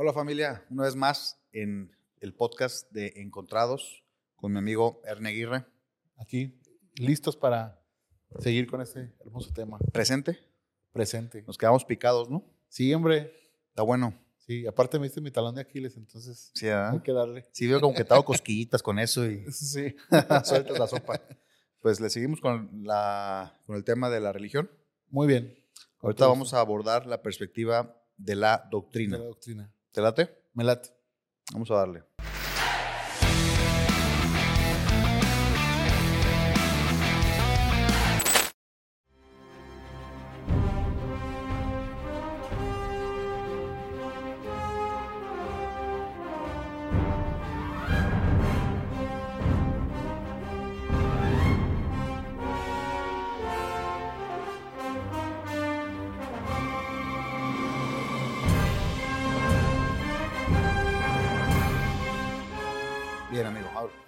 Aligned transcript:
Hola 0.00 0.12
familia, 0.12 0.64
una 0.70 0.84
vez 0.84 0.94
más 0.94 1.40
en 1.50 1.90
el 2.20 2.32
podcast 2.32 2.88
de 2.92 3.14
Encontrados 3.16 4.04
con 4.36 4.52
mi 4.52 4.58
amigo 4.58 5.02
Erne 5.04 5.30
Aguirre. 5.30 5.66
Aquí, 6.18 6.60
listos 6.94 7.36
para 7.36 7.82
seguir 8.38 8.68
con 8.70 8.80
este 8.80 9.12
hermoso 9.24 9.52
tema. 9.52 9.76
Presente, 9.92 10.38
Presente. 10.92 11.42
nos 11.48 11.58
quedamos 11.58 11.84
picados, 11.84 12.30
¿no? 12.30 12.44
Sí, 12.68 12.94
hombre. 12.94 13.32
Está 13.70 13.82
bueno. 13.82 14.14
Sí, 14.36 14.68
aparte 14.68 15.00
me 15.00 15.06
diste 15.06 15.20
mi 15.20 15.32
talón 15.32 15.56
de 15.56 15.62
Aquiles, 15.62 15.96
entonces 15.96 16.52
Sí, 16.54 16.66
¿verdad? 16.66 16.92
hay 16.92 17.00
que 17.00 17.12
darle. 17.12 17.48
Sí, 17.50 17.66
veo 17.66 17.80
como 17.80 17.92
que 17.92 18.04
te 18.04 18.14
hago 18.14 18.24
cosquillitas 18.24 18.84
con 18.84 19.00
eso 19.00 19.26
y 19.26 19.44
Sí. 19.52 19.96
sueltas 20.44 20.78
la 20.78 20.86
sopa. 20.86 21.20
Pues 21.82 21.98
le 21.98 22.08
seguimos 22.08 22.40
con, 22.40 22.84
la, 22.84 23.60
con 23.66 23.74
el 23.74 23.82
tema 23.82 24.10
de 24.10 24.20
la 24.20 24.32
religión. 24.32 24.70
Muy 25.10 25.26
bien. 25.26 25.58
Ahorita 25.98 26.28
vamos 26.28 26.54
a 26.54 26.60
abordar 26.60 27.04
la 27.06 27.20
perspectiva 27.20 28.00
de 28.16 28.36
la 28.36 28.58
De 28.58 28.68
doctrina. 28.70 29.18
la 29.18 29.24
doctrina. 29.24 29.74
¿Te 29.98 30.02
late? 30.02 30.30
Me 30.54 30.62
late. 30.62 30.90
Vamos 31.52 31.68
a 31.72 31.74
darle. 31.74 32.04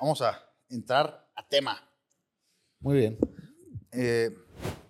Vamos 0.01 0.21
a 0.23 0.43
entrar 0.69 1.31
a 1.37 1.47
tema. 1.47 1.81
Muy 2.81 2.99
bien. 2.99 3.19
Eh, 3.93 4.37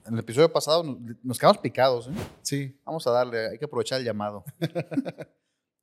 en 0.06 0.14
el 0.14 0.20
episodio 0.20 0.50
pasado 0.50 0.82
nos, 0.82 0.98
nos 1.22 1.38
quedamos 1.38 1.58
picados. 1.58 2.08
¿eh? 2.08 2.12
Sí. 2.42 2.80
Vamos 2.84 3.06
a 3.06 3.10
darle, 3.10 3.50
hay 3.50 3.58
que 3.58 3.66
aprovechar 3.66 4.00
el 4.00 4.06
llamado. 4.06 4.44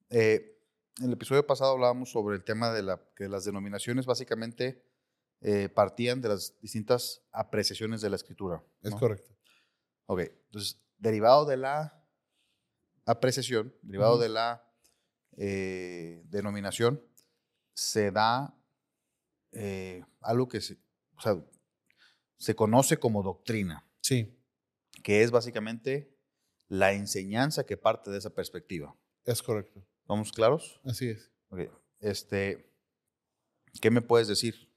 Eh, 0.09 0.57
en 0.99 1.07
el 1.07 1.11
episodio 1.11 1.45
pasado 1.45 1.73
hablábamos 1.73 2.09
sobre 2.09 2.37
el 2.37 2.43
tema 2.45 2.71
de 2.71 2.81
la, 2.81 3.01
que 3.13 3.27
las 3.27 3.43
denominaciones 3.43 4.05
básicamente 4.05 4.81
eh, 5.41 5.67
partían 5.67 6.21
de 6.21 6.29
las 6.29 6.57
distintas 6.61 7.23
apreciaciones 7.33 7.99
de 7.99 8.09
la 8.09 8.15
escritura. 8.15 8.63
Es 8.81 8.91
¿no? 8.91 8.99
correcto. 8.99 9.35
Ok, 10.05 10.21
entonces, 10.45 10.81
derivado 10.97 11.45
de 11.45 11.57
la 11.57 12.01
apreciación, 13.05 13.75
derivado 13.81 14.17
de 14.17 14.29
la 14.29 14.63
denominación, 15.33 17.03
se 17.73 18.11
da 18.11 18.56
eh, 19.51 20.03
algo 20.21 20.47
que 20.47 20.61
se, 20.61 20.77
o 21.15 21.21
sea, 21.21 21.43
se 22.37 22.55
conoce 22.55 22.97
como 22.97 23.23
doctrina, 23.23 23.83
Sí, 24.01 24.37
que 25.03 25.21
es 25.23 25.31
básicamente 25.31 26.15
la 26.67 26.93
enseñanza 26.93 27.65
que 27.65 27.77
parte 27.77 28.11
de 28.11 28.17
esa 28.17 28.29
perspectiva. 28.33 28.95
es 29.25 29.41
correcto. 29.41 29.85
¿Vamos 30.05 30.31
claros? 30.31 30.79
Así 30.85 31.09
es. 31.09 31.31
Este, 31.99 32.71
¿Qué 33.81 33.91
me 33.91 34.01
puedes 34.01 34.27
decir 34.27 34.69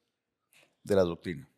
de 0.83 0.97
la 0.97 1.03
doctrina? 1.03 1.49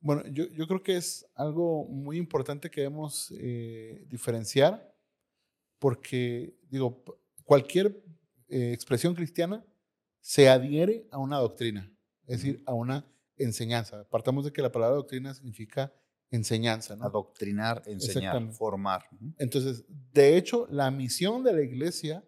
Bueno, 0.00 0.22
yo, 0.26 0.46
yo 0.48 0.66
creo 0.66 0.82
que 0.82 0.96
es 0.96 1.26
algo 1.34 1.86
muy 1.86 2.18
importante 2.18 2.70
que 2.70 2.82
debemos 2.82 3.32
eh, 3.38 4.04
diferenciar 4.08 4.94
porque, 5.78 6.54
digo, 6.68 7.02
cualquier 7.44 8.02
eh, 8.48 8.72
expresión 8.72 9.14
cristiana 9.14 9.64
se 10.20 10.48
adhiere 10.48 11.06
a 11.10 11.18
una 11.18 11.38
doctrina, 11.38 11.90
es 12.26 12.38
decir, 12.38 12.62
a 12.66 12.74
una 12.74 13.06
enseñanza. 13.36 14.08
Partamos 14.08 14.44
de 14.44 14.52
que 14.52 14.62
la 14.62 14.72
palabra 14.72 14.96
doctrina 14.96 15.34
significa 15.34 15.92
enseñanza, 16.30 16.96
¿no? 16.96 17.04
Adoctrinar, 17.04 17.82
enseñar, 17.86 18.52
formar. 18.52 19.04
Entonces, 19.38 19.84
de 20.12 20.36
hecho, 20.36 20.66
la 20.70 20.90
misión 20.90 21.44
de 21.44 21.52
la 21.52 21.62
iglesia, 21.62 22.24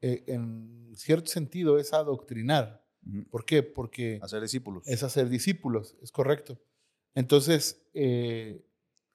eh, 0.00 0.24
en 0.26 0.92
cierto 0.94 1.30
sentido, 1.30 1.78
es 1.78 1.92
adoctrinar. 1.92 2.84
¿Por 3.30 3.44
qué? 3.44 3.62
Porque 3.62 4.20
Hacer 4.22 4.42
discípulos. 4.42 4.86
es 4.86 5.02
hacer 5.02 5.28
discípulos, 5.28 5.96
es 6.02 6.12
correcto. 6.12 6.60
Entonces, 7.14 7.84
eh, 7.94 8.64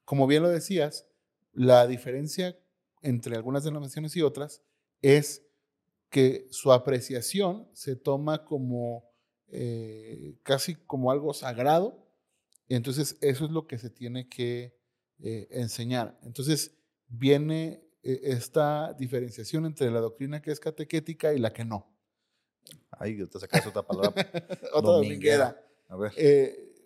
como 0.04 0.28
bien 0.28 0.44
lo 0.44 0.50
decías, 0.50 1.08
la 1.54 1.88
diferencia 1.88 2.58
entre 3.02 3.36
algunas 3.36 3.64
denominaciones 3.64 4.16
y 4.16 4.22
otras 4.22 4.62
es 5.02 5.48
que 6.10 6.48
su 6.52 6.72
apreciación 6.72 7.70
se 7.74 7.96
toma 7.96 8.44
como 8.44 9.07
eh, 9.50 10.36
casi 10.44 10.76
como 10.76 11.12
algo 11.12 11.34
sagrado, 11.34 12.06
y 12.68 12.76
entonces 12.76 13.18
eso 13.22 13.46
es 13.46 13.52
lo 13.52 13.66
que 13.66 13.78
se 13.78 13.90
tiene 13.90 14.28
que 14.28 14.78
eh, 15.20 15.48
enseñar. 15.52 16.20
Entonces 16.24 16.78
viene 17.08 17.82
eh, 18.04 18.20
esta 18.24 18.94
diferenciación 18.94 19.66
entre 19.66 19.90
la 19.90 20.02
doctrina 20.02 20.42
que 20.42 20.52
es 20.52 20.60
catequética 20.60 21.34
y 21.34 21.40
la 21.40 21.54
que 21.54 21.64
no. 21.64 21.90
Ahí 22.92 23.26
te 23.26 23.40
sacas 23.40 23.66
otra 23.68 23.84
palabra. 23.84 24.12
Otra 24.74 24.92
Dominguera. 24.92 25.64
A 25.88 25.96
ver. 25.96 26.12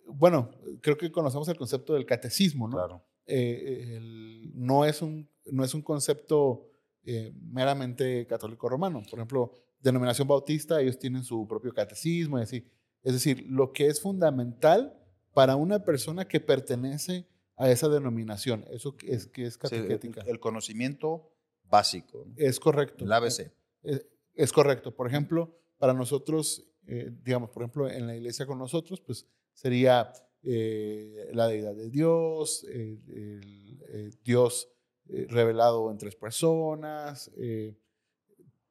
Bueno, 0.06 0.50
creo 0.80 0.96
que 0.96 1.10
conocemos 1.10 1.48
el 1.48 1.56
concepto 1.56 1.94
del 1.94 2.06
catecismo, 2.06 2.68
¿no? 2.68 2.76
claro. 2.76 3.04
El- 3.26 4.52
no, 4.54 4.84
es 4.84 5.00
un, 5.02 5.28
no 5.46 5.64
es 5.64 5.74
un 5.74 5.82
concepto 5.82 6.68
meramente 7.04 8.26
católico 8.26 8.68
romano. 8.68 9.02
Por 9.10 9.18
ejemplo, 9.18 9.52
denominación 9.82 10.28
bautista, 10.28 10.80
ellos 10.80 10.98
tienen 10.98 11.24
su 11.24 11.46
propio 11.46 11.72
catecismo 11.72 12.38
y 12.38 12.42
así. 12.42 12.66
Es 13.02 13.12
decir, 13.14 13.44
lo 13.48 13.72
que 13.72 13.86
es 13.88 14.00
fundamental 14.00 14.96
para 15.34 15.56
una 15.56 15.82
persona 15.84 16.26
que 16.28 16.40
pertenece 16.40 17.26
a 17.56 17.70
esa 17.70 17.88
denominación, 17.88 18.64
eso 18.70 18.94
es 19.06 19.26
que 19.26 19.44
es 19.46 19.54
Sí, 19.54 19.58
el- 19.74 19.82
catequética. 19.82 20.22
el, 20.26 20.38
conocimiento 20.40 21.30
básico. 21.64 22.24
¿no? 22.26 22.34
es 22.36 22.58
correcto. 22.60 23.04
El 23.04 23.12
ABC. 23.12 23.50
Eh, 23.82 24.06
Es 24.34 24.52
correcto. 24.52 24.94
Por 24.94 25.06
ejemplo, 25.06 25.58
para 25.78 25.92
nosotros, 25.92 26.64
eh, 26.86 27.10
digamos, 27.22 27.50
por 27.50 27.62
ejemplo, 27.62 27.88
en 27.90 28.06
la 28.06 28.16
iglesia 28.16 28.46
con 28.46 28.58
nosotros, 28.58 29.00
pues 29.00 29.26
sería 29.52 30.12
eh, 30.42 31.28
la 31.34 31.46
deidad 31.48 31.74
de 31.74 31.90
Dios, 31.90 32.64
eh, 32.68 32.98
el, 33.08 34.18
Dios 34.24 34.68
revelado 35.06 35.90
en 35.90 35.98
tres 35.98 36.16
personas, 36.16 37.30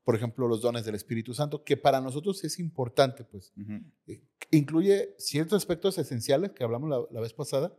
por 0.03 0.15
ejemplo, 0.15 0.47
los 0.47 0.61
dones 0.61 0.83
del 0.85 0.95
Espíritu 0.95 1.33
Santo, 1.33 1.63
que 1.63 1.77
para 1.77 2.01
nosotros 2.01 2.43
es 2.43 2.59
importante, 2.59 3.23
pues. 3.23 3.53
Eh, 4.07 4.21
Incluye 4.51 5.15
ciertos 5.17 5.57
aspectos 5.57 5.97
esenciales 5.97 6.51
que 6.51 6.63
hablamos 6.63 6.89
la, 6.89 7.01
la 7.11 7.21
vez 7.21 7.33
pasada, 7.33 7.73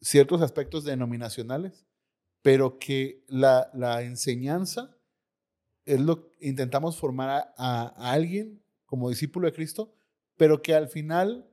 ciertos 0.00 0.42
aspectos 0.42 0.84
denominacionales, 0.84 1.86
pero 2.42 2.78
que 2.78 3.24
la, 3.28 3.70
la 3.74 4.02
enseñanza 4.02 4.96
es 5.84 6.00
lo 6.00 6.28
que 6.30 6.48
intentamos 6.48 6.96
formar 6.98 7.30
a, 7.30 7.54
a- 7.56 7.94
a 7.96 8.12
alguien 8.12 8.62
como 8.84 9.08
discípulo 9.08 9.46
de 9.46 9.52
Cristo, 9.54 9.94
pero 10.36 10.60
que 10.62 10.74
al 10.74 10.88
final 10.88 11.48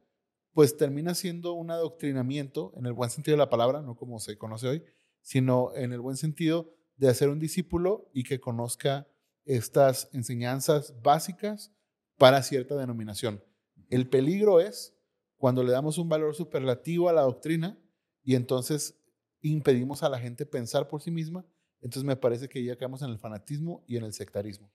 pues 0.53 0.77
termina 0.77 1.15
siendo 1.15 1.53
un 1.53 1.71
adoctrinamiento 1.71 2.73
en 2.75 2.85
el 2.85 2.93
buen 2.93 3.09
sentido 3.09 3.33
de 3.35 3.39
la 3.39 3.49
palabra, 3.49 3.81
no 3.81 3.95
como 3.95 4.19
se 4.19 4.37
conoce 4.37 4.67
hoy, 4.67 4.83
sino 5.21 5.73
en 5.75 5.93
el 5.93 5.99
buen 6.01 6.15
sentido 6.17 6.75
de 6.97 7.07
hacer 7.09 7.29
un 7.29 7.39
discípulo 7.39 8.09
y 8.13 8.23
que 8.23 8.39
conozca 8.39 9.07
estas 9.45 10.09
enseñanzas 10.13 10.93
básicas 11.01 11.71
para 12.17 12.41
cierta 12.43 12.75
denominación. 12.75 13.43
El 13.89 14.09
peligro 14.09 14.59
es 14.59 14.95
cuando 15.37 15.63
le 15.63 15.71
damos 15.71 15.97
un 15.97 16.07
valor 16.09 16.35
superlativo 16.35 17.09
a 17.09 17.13
la 17.13 17.21
doctrina 17.21 17.77
y 18.23 18.35
entonces 18.35 18.99
impedimos 19.41 20.03
a 20.03 20.09
la 20.09 20.19
gente 20.19 20.45
pensar 20.45 20.87
por 20.87 21.01
sí 21.01 21.11
misma, 21.11 21.45
entonces 21.81 22.05
me 22.05 22.15
parece 22.15 22.47
que 22.47 22.63
ya 22.63 22.77
caemos 22.77 23.01
en 23.01 23.09
el 23.09 23.19
fanatismo 23.19 23.83
y 23.87 23.97
en 23.97 24.05
el 24.05 24.13
sectarismo. 24.13 24.71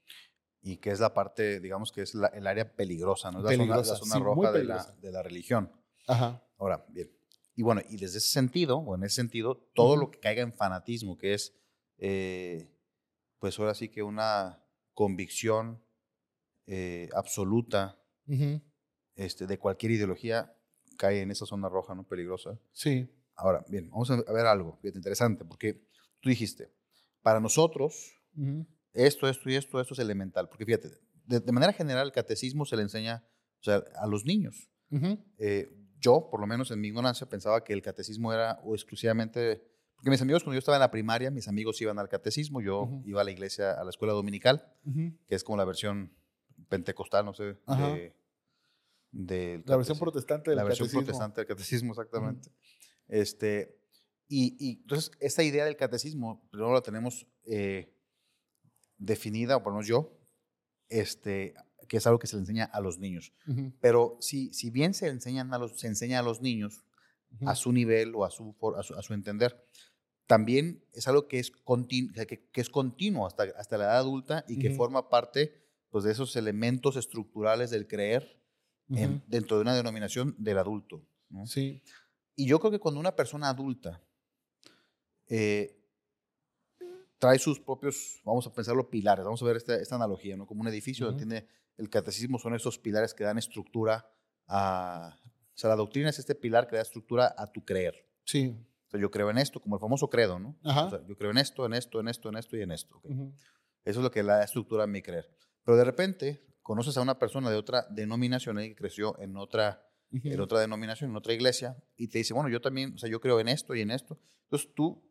Y 0.60 0.76
que 0.76 0.90
es 0.90 1.00
la 1.00 1.14
parte, 1.14 1.58
digamos 1.60 1.90
que 1.90 2.02
es 2.02 2.14
la- 2.14 2.26
el 2.28 2.46
área 2.46 2.74
peligrosa, 2.76 3.30
¿no? 3.30 3.38
Es 3.38 3.44
la 3.44 3.50
Peligrosa, 3.50 3.82
zona, 3.84 3.92
la 3.94 3.98
zona 3.98 4.14
sí, 4.14 4.22
roja 4.22 4.52
de 4.52 4.64
la, 4.64 4.74
peligrosa. 4.74 4.96
de 5.00 5.12
la 5.12 5.22
religión. 5.22 5.72
Ajá, 6.06 6.44
Ahora, 6.58 6.84
bien. 6.90 7.10
Y 7.54 7.62
bueno, 7.62 7.80
y 7.88 7.96
desde 7.96 8.18
ese 8.18 8.28
sentido, 8.30 8.76
o 8.78 8.94
en 8.96 9.04
ese 9.04 9.14
sentido, 9.16 9.56
todo 9.74 9.96
lo 9.96 10.10
que 10.10 10.18
caiga 10.20 10.42
en 10.42 10.52
fanatismo, 10.52 11.16
que 11.16 11.34
es, 11.34 11.54
eh, 11.98 12.68
pues 13.38 13.58
ahora 13.58 13.74
sí 13.74 13.88
que 13.88 14.02
una 14.02 14.62
convicción 14.98 15.80
eh, 16.66 17.08
absoluta 17.14 18.02
este, 19.14 19.46
de 19.46 19.56
cualquier 19.56 19.92
ideología, 19.92 20.52
cae 20.96 21.22
en 21.22 21.30
esa 21.30 21.46
zona 21.46 21.68
roja, 21.68 21.94
¿no? 21.94 22.02
Peligrosa. 22.02 22.58
sí, 22.72 23.08
Ahora, 23.36 23.64
bien, 23.68 23.88
vamos 23.90 24.10
a 24.10 24.32
ver 24.32 24.46
algo 24.46 24.80
interesante, 24.82 25.44
porque 25.44 25.86
tú 26.18 26.28
dijiste, 26.28 26.72
para 27.22 27.38
nosotros, 27.38 28.20
esto, 28.92 29.28
esto 29.28 29.48
y 29.48 29.54
esto, 29.54 29.80
esto 29.80 29.94
es 29.94 30.00
elemental, 30.00 30.48
porque 30.48 30.64
fíjate, 30.64 30.88
de, 31.24 31.38
de 31.38 31.52
manera 31.52 31.72
general 31.72 32.08
el 32.08 32.12
catecismo 32.12 32.64
se 32.64 32.74
le 32.74 32.82
enseña 32.82 33.24
o 33.60 33.62
sea, 33.62 33.84
a 33.94 34.08
los 34.08 34.24
niños. 34.24 34.68
Eh, 35.38 35.72
yo, 36.00 36.26
por 36.28 36.40
lo 36.40 36.48
menos 36.48 36.72
en 36.72 36.80
mi 36.80 36.88
ignorancia, 36.88 37.28
pensaba 37.28 37.62
que 37.62 37.72
el 37.72 37.82
catecismo 37.82 38.32
era 38.32 38.58
o 38.64 38.74
exclusivamente 38.74 39.62
Porque 39.98 40.10
mis 40.10 40.22
amigos, 40.22 40.44
cuando 40.44 40.54
yo 40.54 40.60
estaba 40.60 40.76
en 40.76 40.80
la 40.80 40.92
primaria, 40.92 41.28
mis 41.32 41.48
amigos 41.48 41.80
iban 41.80 41.98
al 41.98 42.08
catecismo, 42.08 42.60
yo 42.60 42.88
iba 43.04 43.20
a 43.20 43.24
la 43.24 43.32
iglesia, 43.32 43.72
a 43.72 43.82
la 43.82 43.90
escuela 43.90 44.14
dominical, 44.14 44.72
que 45.26 45.34
es 45.34 45.42
como 45.42 45.56
la 45.56 45.64
versión 45.64 46.14
pentecostal, 46.68 47.24
no 47.24 47.34
sé, 47.34 47.58
Ajá. 47.66 47.88
de, 47.88 48.14
del 49.10 49.64
La 49.66 49.76
versión 49.76 49.98
protestante 49.98 50.50
del 50.50 50.56
la 50.56 50.62
versión 50.62 50.86
catecismo. 50.86 51.04
protestante 51.04 51.40
del 51.40 51.48
catecismo, 51.48 51.92
exactamente. 51.92 52.50
Este, 53.08 53.76
y, 54.28 54.56
y 54.60 54.80
entonces, 54.82 55.10
esta 55.18 55.42
idea 55.42 55.64
del 55.64 55.76
catecismo, 55.76 56.46
primero 56.50 56.72
la 56.72 56.82
tenemos 56.82 57.26
eh, 57.44 57.92
definida, 58.98 59.56
o 59.56 59.62
por 59.64 59.72
lo 59.72 59.78
menos 59.78 59.88
yo, 59.88 60.16
este, 60.88 61.54
que 61.88 61.96
es 61.96 62.06
algo 62.06 62.20
que 62.20 62.28
se 62.28 62.36
le 62.36 62.42
enseña 62.42 62.66
a 62.66 62.80
los 62.80 62.98
niños. 62.98 63.32
Pero 63.80 64.16
si, 64.20 64.54
si 64.54 64.70
bien 64.70 64.94
se, 64.94 65.08
enseñan 65.08 65.52
a 65.52 65.58
los, 65.58 65.80
se 65.80 65.88
enseña 65.88 66.20
a 66.20 66.22
los 66.22 66.40
niños 66.40 66.84
A 67.46 67.54
su 67.54 67.72
nivel 67.72 68.14
o 68.14 68.24
a 68.24 68.30
su, 68.30 68.54
a 68.76 68.82
su, 68.82 68.94
a 68.94 69.02
su 69.02 69.14
entender, 69.14 69.64
también 70.26 70.84
es 70.92 71.06
algo 71.08 71.28
que 71.28 71.38
es, 71.38 71.52
continu- 71.64 72.12
que, 72.26 72.48
que 72.50 72.60
es 72.60 72.68
continuo 72.70 73.26
hasta, 73.26 73.44
hasta 73.56 73.78
la 73.78 73.84
edad 73.84 73.98
adulta 73.98 74.44
y 74.48 74.58
que 74.58 74.70
forma 74.70 75.08
parte 75.08 75.54
pues, 75.90 76.04
de 76.04 76.12
esos 76.12 76.36
elementos 76.36 76.96
estructurales 76.96 77.70
del 77.70 77.86
creer 77.86 78.42
en- 78.90 79.22
dentro 79.26 79.56
de 79.56 79.62
una 79.62 79.74
denominación 79.74 80.34
del 80.38 80.58
adulto. 80.58 81.06
¿no? 81.30 81.46
Sí. 81.46 81.82
Y 82.34 82.46
yo 82.46 82.58
creo 82.60 82.70
que 82.70 82.78
cuando 82.78 83.00
una 83.00 83.14
persona 83.16 83.48
adulta 83.48 84.02
eh, 85.28 85.74
trae 87.18 87.38
sus 87.38 87.60
propios, 87.60 88.20
vamos 88.24 88.46
a 88.46 88.52
pensarlo, 88.52 88.88
pilares, 88.90 89.24
vamos 89.24 89.42
a 89.42 89.46
ver 89.46 89.56
esta, 89.56 89.74
esta 89.76 89.96
analogía, 89.96 90.36
¿no? 90.36 90.46
Como 90.46 90.60
un 90.62 90.68
edificio 90.68 91.06
donde 91.06 91.22
Ujú. 91.24 91.28
tiene 91.30 91.48
el 91.76 91.90
catecismo, 91.90 92.38
son 92.38 92.54
esos 92.54 92.78
pilares 92.78 93.12
que 93.14 93.24
dan 93.24 93.38
estructura 93.38 94.08
a... 94.46 95.18
O 95.58 95.60
sea, 95.60 95.70
la 95.70 95.74
doctrina 95.76 96.08
es 96.08 96.20
este 96.20 96.36
pilar 96.36 96.68
que 96.68 96.76
da 96.76 96.82
estructura 96.82 97.34
a 97.36 97.50
tu 97.50 97.64
creer. 97.64 98.06
Sí. 98.24 98.56
O 98.86 98.90
sea, 98.92 99.00
yo 99.00 99.10
creo 99.10 99.28
en 99.28 99.38
esto, 99.38 99.58
como 99.60 99.74
el 99.74 99.80
famoso 99.80 100.08
credo, 100.08 100.38
¿no? 100.38 100.56
Ajá. 100.62 100.84
O 100.84 100.90
sea, 100.90 101.00
yo 101.04 101.16
creo 101.16 101.32
en 101.32 101.38
esto, 101.38 101.66
en 101.66 101.74
esto, 101.74 101.98
en 101.98 102.06
esto, 102.06 102.28
en 102.28 102.36
esto 102.36 102.56
y 102.56 102.62
en 102.62 102.70
esto. 102.70 102.96
¿ok? 102.98 103.06
Ujú. 103.06 103.34
Eso 103.84 103.98
es 103.98 104.04
lo 104.04 104.10
que 104.12 104.22
la 104.22 104.44
estructura 104.44 104.84
a 104.84 104.86
mi 104.86 105.02
creer. 105.02 105.28
Pero 105.64 105.76
de 105.76 105.82
repente 105.82 106.46
conoces 106.62 106.96
a 106.96 107.00
una 107.02 107.18
persona 107.18 107.50
de 107.50 107.56
otra 107.56 107.84
denominación 107.90 108.60
y 108.60 108.68
que 108.68 108.76
creció 108.76 109.18
en 109.18 109.36
otra 109.36 109.84
en 110.12 110.32
Ujú. 110.34 110.42
otra 110.44 110.60
denominación, 110.60 111.10
en 111.10 111.16
otra 111.16 111.32
iglesia, 111.34 111.76
y 111.96 112.06
te 112.08 112.18
dice, 112.18 112.32
bueno, 112.34 112.48
yo 112.48 112.60
también, 112.60 112.94
o 112.94 112.98
sea, 112.98 113.10
yo 113.10 113.20
creo 113.20 113.40
en 113.40 113.48
esto 113.48 113.74
y 113.74 113.80
en 113.82 113.90
esto. 113.90 114.18
Entonces 114.44 114.72
tú, 114.76 115.04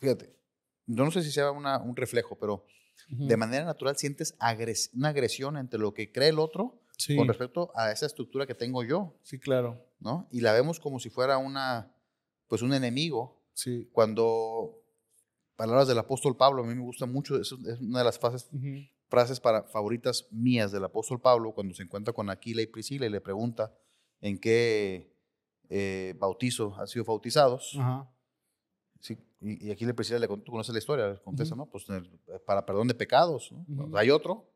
fíjate, 0.00 0.34
yo 0.86 1.04
no 1.04 1.10
sé 1.10 1.22
si 1.22 1.30
sea 1.32 1.50
una- 1.50 1.78
un 1.82 1.96
reflejo, 1.96 2.38
pero 2.38 2.64
Ujú. 3.12 3.26
de 3.26 3.36
manera 3.36 3.64
natural 3.64 3.96
sientes 3.96 4.34
agres- 4.38 4.90
una 4.94 5.08
agresión 5.08 5.56
entre 5.58 5.78
lo 5.80 5.92
que 5.92 6.12
cree 6.12 6.28
el 6.28 6.38
otro 6.38 6.81
Sí. 7.02 7.16
con 7.16 7.26
respecto 7.28 7.70
a 7.74 7.90
esa 7.92 8.06
estructura 8.06 8.46
que 8.46 8.54
tengo 8.54 8.82
yo, 8.84 9.14
Sí, 9.22 9.38
claro. 9.38 9.84
¿no? 10.00 10.28
Y 10.30 10.40
la 10.40 10.52
vemos 10.52 10.78
como 10.80 10.98
si 11.00 11.10
fuera 11.10 11.38
una, 11.38 11.92
pues 12.48 12.62
un 12.62 12.72
enemigo, 12.74 13.40
Sí. 13.54 13.88
cuando, 13.92 14.78
palabras 15.56 15.88
del 15.88 15.98
apóstol 15.98 16.36
Pablo, 16.36 16.62
a 16.62 16.66
mí 16.66 16.74
me 16.74 16.82
gusta 16.82 17.06
mucho, 17.06 17.36
eso 17.40 17.56
es 17.66 17.80
una 17.80 17.98
de 17.98 18.04
las 18.04 18.18
frases, 18.18 18.48
frases 19.08 19.40
para, 19.40 19.64
favoritas 19.64 20.26
mías 20.30 20.70
del 20.72 20.84
apóstol 20.84 21.20
Pablo, 21.20 21.52
cuando 21.52 21.74
se 21.74 21.82
encuentra 21.82 22.12
con 22.14 22.30
Aquila 22.30 22.62
y 22.62 22.66
Priscila 22.66 23.06
y 23.06 23.10
le 23.10 23.20
pregunta 23.20 23.74
en 24.20 24.38
qué 24.38 25.12
eh, 25.68 26.14
bautizo 26.18 26.74
han 26.78 26.86
sido 26.86 27.04
bautizados. 27.04 27.76
Ajá. 27.78 28.08
Sí, 29.00 29.18
y, 29.40 29.66
y 29.66 29.70
aquí 29.72 29.84
le 29.84 29.94
Priscila 29.94 30.18
le 30.20 30.28
contó, 30.28 30.44
tú 30.44 30.52
conoces 30.52 30.72
la 30.72 30.78
historia, 30.78 31.08
le 31.08 31.18
contesta, 31.18 31.54
Ujú. 31.56 31.64
¿no? 31.64 31.70
Pues 31.70 31.84
para 32.46 32.64
perdón 32.64 32.86
de 32.88 32.94
pecados, 32.94 33.52
hay 33.94 34.10
otro. 34.10 34.51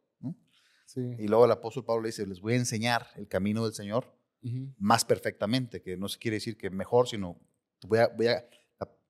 Sí. 0.87 1.01
Y 1.19 1.29
luego 1.29 1.45
el 1.45 1.51
apóstol 1.53 1.85
Pablo 1.85 2.03
le 2.03 2.09
dice, 2.09 2.27
les 2.27 2.41
voy 2.41 2.55
a 2.55 2.57
enseñar 2.57 3.09
el 3.17 3.29
camino 3.29 3.65
del 3.65 3.75
Señor 3.75 4.17
Ujú. 4.43 4.73
más 4.79 5.05
perfectamente, 5.05 5.83
que 5.83 5.97
no 5.99 6.09
se 6.09 6.19
quiere 6.19 6.37
decir 6.37 6.57
que 6.57 6.71
mejor, 6.71 7.09
sino 7.09 7.39
voy 7.87 7.99
a, 7.99 8.09
voy 8.09 8.29
a- 8.29 8.49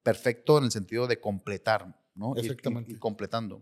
perfecto 0.03 0.59
en 0.59 0.65
el 0.65 0.71
sentido 0.71 1.07
de 1.09 1.21
completar, 1.21 2.01
¿no? 2.15 2.31
Ir- 2.35 2.37
ir- 2.37 2.41
Exactamente. 2.45 2.93
ir 2.93 2.99
completando. 3.01 3.57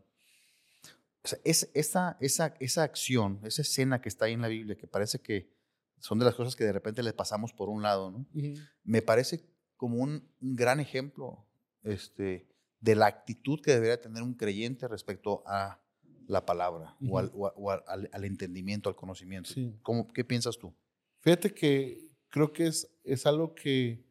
O 1.23 1.29
sea, 1.29 1.39
es, 1.43 1.71
esa, 1.75 2.17
esa, 2.21 2.55
esa 2.61 2.83
acción, 2.83 3.41
esa 3.45 3.63
escena 3.63 4.01
que 4.03 4.11
está 4.11 4.27
ahí 4.27 4.35
en 4.35 4.43
la 4.43 4.49
Biblia, 4.49 4.77
que 4.77 4.87
parece 4.87 5.21
que 5.21 5.51
son 5.99 6.19
de 6.19 6.27
las 6.27 6.35
cosas 6.35 6.55
que 6.55 6.65
de 6.65 6.73
repente 6.73 7.03
le 7.03 7.15
pasamos 7.15 7.53
por 7.55 7.71
un 7.71 7.83
lado, 7.83 8.11
¿no? 8.11 8.19
Ujú. 8.35 8.61
Me 8.83 9.01
parece 9.01 9.49
como 9.77 9.97
un, 9.97 10.31
un 10.43 10.55
gran 10.55 10.81
ejemplo 10.81 11.47
este, 11.83 12.47
de 12.81 12.95
la 12.95 13.07
actitud 13.07 13.61
que 13.63 13.73
debería 13.73 14.01
tener 14.01 14.23
un 14.23 14.35
creyente 14.35 14.87
respecto 14.87 15.43
a 15.47 15.81
la 16.29 16.45
palabra 16.47 16.97
o, 17.09 17.19
al, 17.19 17.31
o 17.35 17.47
o 17.57 17.71
al- 17.71 18.09
al 18.13 18.25
entendimiento, 18.25 18.89
al 18.89 18.97
conocimiento. 18.97 19.51
Sí. 19.51 19.75
¿Cómo, 19.83 20.09
¿Qué 20.13 20.25
piensas 20.25 20.59
tú? 20.59 20.75
Fíjate 21.21 21.53
que 21.55 22.09
creo 22.29 22.53
que 22.53 22.67
es, 22.67 22.91
es 23.05 23.27
algo 23.27 23.55
que 23.55 24.05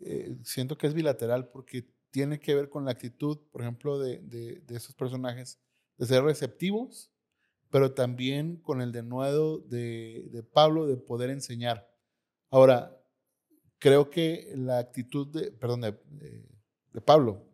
eh, 0.00 0.36
siento 0.44 0.76
que 0.78 0.86
es 0.86 0.94
bilateral 0.94 1.48
porque 1.48 1.86
tiene 2.10 2.38
que 2.40 2.54
ver 2.54 2.68
con 2.68 2.84
la 2.84 2.90
actitud, 2.92 3.38
por 3.50 3.62
ejemplo, 3.62 3.98
de, 3.98 4.18
de, 4.20 4.60
de 4.60 4.76
esos 4.76 4.94
personajes, 4.94 5.58
de 5.96 6.06
ser 6.06 6.22
receptivos, 6.22 7.10
pero 7.70 7.92
también 7.92 8.56
con 8.56 8.80
el 8.80 8.92
denuedo 8.92 9.58
de, 9.58 10.28
de 10.30 10.42
Pablo 10.42 10.86
de 10.86 10.96
poder 10.96 11.30
enseñar. 11.30 11.86
Ahora, 12.50 12.98
creo 13.78 14.08
que 14.10 14.52
la 14.56 14.78
actitud 14.78 15.26
de, 15.28 15.52
perdón, 15.52 15.82
de, 15.82 15.92
de- 16.10 16.48
de 16.92 17.00
Pablo, 17.02 17.44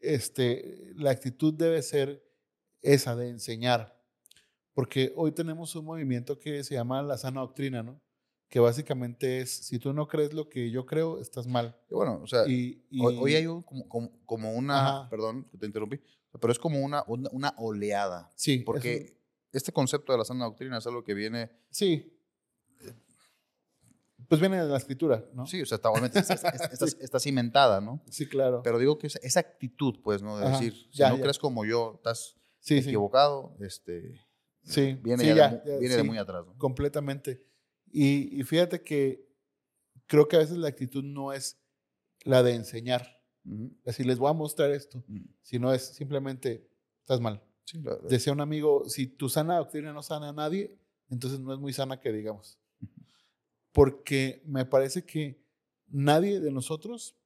este, 0.00 0.92
la 0.96 1.10
actitud 1.10 1.54
debe 1.54 1.80
ser 1.82 2.23
esa 2.84 3.16
de 3.16 3.28
enseñar, 3.30 4.00
porque 4.74 5.12
hoy 5.16 5.32
tenemos 5.32 5.74
un 5.74 5.84
movimiento 5.86 6.38
que 6.38 6.62
se 6.62 6.74
llama 6.74 7.02
la 7.02 7.16
sana 7.18 7.40
doctrina, 7.40 7.82
¿no? 7.82 8.00
Que 8.48 8.60
básicamente 8.60 9.40
es, 9.40 9.50
si 9.50 9.78
tú 9.78 9.92
no 9.92 10.06
crees 10.06 10.32
lo 10.32 10.48
que 10.48 10.70
yo 10.70 10.86
creo, 10.86 11.18
estás 11.18 11.46
mal. 11.46 11.76
Y 11.90 11.94
bueno, 11.94 12.20
o 12.22 12.26
sea, 12.26 12.46
Y, 12.46 12.84
y- 12.90 13.04
Hoy, 13.04 13.16
hoy 13.20 13.34
hay 13.34 13.46
un- 13.46 13.62
como, 13.62 13.88
como, 13.88 14.12
como 14.26 14.52
una, 14.52 14.78
Ajá. 15.00 15.10
perdón 15.10 15.44
que 15.50 15.58
te 15.58 15.66
interrumpí, 15.66 16.00
pero 16.40 16.52
es 16.52 16.58
como 16.58 16.80
una, 16.80 17.02
una, 17.08 17.28
una 17.32 17.54
oleada. 17.58 18.30
sí, 18.36 18.58
Porque 18.58 19.18
este 19.52 19.72
concepto 19.72 20.12
de 20.12 20.18
la 20.18 20.24
sana 20.24 20.44
doctrina 20.44 20.78
es 20.78 20.86
algo 20.86 21.02
que 21.02 21.14
viene, 21.14 21.50
sí. 21.70 22.10
Pues 24.28 24.40
viene 24.40 24.56
de 24.62 24.68
la 24.68 24.78
escritura, 24.78 25.22
¿no? 25.34 25.46
sí, 25.46 25.60
o 25.60 25.66
sea, 25.66 25.76
está, 25.76 25.90
obviamente 25.90 26.18
está, 26.18 26.34
está- 26.34 26.48
está- 26.50 26.86
está 26.86 27.20
cimentada, 27.20 27.80
¿no? 27.80 28.02
Sí, 28.10 28.26
claro. 28.26 28.62
Pero 28.62 28.78
digo 28.78 28.96
que 28.98 29.06
esa, 29.08 29.18
esa 29.22 29.40
actitud, 29.40 30.00
pues, 30.02 30.22
¿no? 30.22 30.38
De 30.38 30.46
Ajá, 30.46 30.52
decir, 30.58 30.72
si 30.90 30.98
ya, 30.98 31.10
no 31.10 31.16
ya. 31.16 31.22
crees 31.22 31.38
como 31.38 31.64
yo, 31.66 31.94
estás 31.96 32.34
sí, 32.64 32.82
sí. 32.82 32.88
equivocado, 32.88 33.56
este, 33.60 34.20
Sí, 34.62 34.98
viene, 35.02 35.26
ya 35.26 35.34
de, 35.34 35.56
mu- 35.56 35.62
ya, 35.64 35.78
viene 35.78 35.94
de 35.96 36.00
sí. 36.02 36.06
muy 36.08 36.18
atrás, 36.18 36.46
¿no? 36.46 36.56
completamente. 36.58 37.44
Y, 37.92 38.40
y 38.40 38.42
fíjate 38.44 38.82
que 38.82 39.28
creo 40.06 40.26
que 40.26 40.36
a 40.36 40.40
veces 40.40 40.56
la 40.56 40.68
actitud 40.68 41.04
no 41.04 41.32
es 41.32 41.60
la 42.24 42.42
de 42.42 42.54
enseñar, 42.54 43.20
decir, 43.84 44.06
les 44.06 44.18
voy 44.18 44.30
a 44.30 44.32
mostrar 44.32 44.70
esto, 44.70 44.98
ujú. 45.06 45.26
sino 45.42 45.72
es 45.72 45.82
simplemente, 45.84 46.66
estás 47.00 47.20
mal. 47.20 47.42
La- 47.82 47.96
Decía 48.08 48.32
un 48.32 48.40
amigo, 48.40 48.88
si 48.88 49.06
tu 49.06 49.28
sana 49.28 49.58
doctrina 49.58 49.92
no 49.92 50.02
sana 50.02 50.30
a 50.30 50.32
nadie, 50.32 50.74
entonces 51.10 51.38
no 51.40 51.52
es 51.52 51.58
muy 51.60 51.72
sana 51.72 52.00
que 52.00 52.10
digamos. 52.12 52.58
Porque 53.72 54.42
me 54.46 54.64
parece 54.64 55.04
que 55.04 55.42
nadie 55.88 56.40
de 56.40 56.50
nosotros 56.52 57.16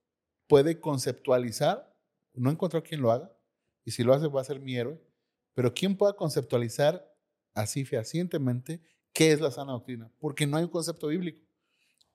puede 0.46 0.80
conceptualizar, 0.80 1.94
no 2.34 2.50
he 2.50 2.52
encontrado 2.52 2.82
quien 2.84 3.02
lo 3.02 3.12
haga, 3.12 3.32
y 3.84 3.90
si 3.90 4.02
lo 4.02 4.14
hace 4.14 4.28
va 4.28 4.40
a 4.40 4.44
ser 4.44 4.60
mi 4.60 4.76
héroe, 4.76 5.00
pero 5.58 5.74
quien 5.74 5.96
pueda 5.96 6.12
conceptualizar 6.12 7.04
así 7.52 7.84
fehacientemente 7.84 8.80
qué 9.12 9.32
es 9.32 9.40
la 9.40 9.50
sana 9.50 9.72
doctrina, 9.72 10.08
porque 10.20 10.46
no 10.46 10.56
hay 10.56 10.62
un 10.62 10.70
concepto 10.70 11.08
bíblico. 11.08 11.44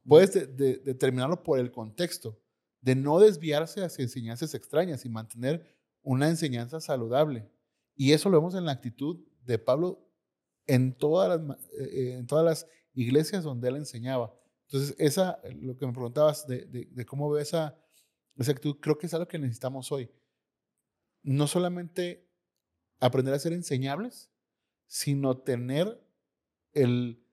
Puedes 0.08 0.34
de- 0.34 0.48
de- 0.48 0.78
determinarlo 0.78 1.44
por 1.44 1.60
el 1.60 1.70
contexto, 1.70 2.40
de 2.80 2.96
no 2.96 3.20
desviarse 3.20 3.84
hacia 3.84 4.04
enseñanzas 4.04 4.54
extrañas 4.54 5.04
y 5.04 5.10
mantener 5.10 5.76
una 6.04 6.30
enseñanza 6.30 6.80
saludable. 6.80 7.52
Y 7.98 8.14
eso 8.14 8.30
lo 8.30 8.38
vemos 8.38 8.56
en 8.56 8.64
la 8.64 8.72
actitud 8.72 9.20
de 9.44 9.60
Pablo 9.60 10.10
en 10.66 10.94
todas 10.98 11.28
las, 11.28 11.42
ma- 11.46 11.58
eh, 11.78 11.90
eh, 11.92 12.14
en 12.20 12.26
todas 12.26 12.46
las 12.46 12.66
iglesias 12.94 13.44
donde 13.44 13.68
él 13.68 13.76
enseñaba. 13.76 14.34
Entonces, 14.68 14.96
esa, 15.00 15.42
lo 15.60 15.76
que 15.76 15.86
me 15.86 15.92
preguntabas 15.92 16.48
de, 16.48 16.64
de- 16.64 16.86
de 16.90 17.06
cómo 17.06 17.30
ve 17.30 17.42
esa, 17.42 17.78
esa 18.38 18.52
actitud, 18.54 18.78
creo 18.80 18.98
que 18.98 19.08
es 19.08 19.14
algo 19.14 19.28
que 19.28 19.38
necesitamos 19.38 19.92
hoy. 19.92 20.10
No 21.24 21.48
solamente 21.48 22.23
aprender 23.06 23.34
a 23.34 23.40
ser 23.40 23.54
enseñables, 23.54 24.30
sino 24.88 25.38
tener 25.38 26.02
el, 26.74 27.24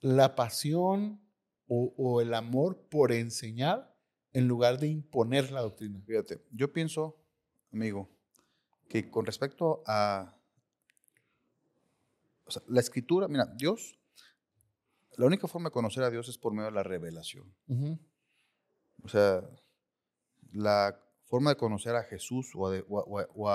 la 0.00 0.34
pasión 0.34 1.20
o, 1.68 1.94
o 1.96 2.20
el 2.20 2.34
amor 2.34 2.78
por 2.90 3.12
enseñar 3.12 3.94
en 4.32 4.48
lugar 4.48 4.78
de 4.78 4.88
imponer 4.88 5.50
la 5.52 5.60
doctrina. 5.62 6.00
Fíjate, 6.06 6.42
yo 6.50 6.72
pienso, 6.72 7.16
amigo, 7.72 8.08
que 8.88 9.10
con 9.10 9.24
respecto 9.26 9.82
a 9.86 10.36
o 12.46 12.50
sea, 12.50 12.62
la 12.68 12.80
escritura, 12.80 13.26
mira, 13.28 13.46
Dios, 13.46 13.98
la 15.16 15.26
única 15.26 15.46
forma 15.48 15.68
de 15.70 15.72
conocer 15.72 16.02
a 16.02 16.10
Dios 16.10 16.28
es 16.28 16.36
por 16.36 16.52
medio 16.52 16.66
de 16.66 16.72
la 16.72 16.82
revelación. 16.82 17.54
O 19.02 19.08
sea, 19.08 19.42
la 20.52 21.00
forma 21.24 21.50
de 21.50 21.56
conocer 21.56 21.96
a 21.96 22.02
Jesús 22.02 22.50
o, 22.54 22.68
de- 22.70 22.84
o 22.88 22.98
a- 23.00 23.04
o 23.04 23.18
a- 23.18 23.28
o 23.36 23.48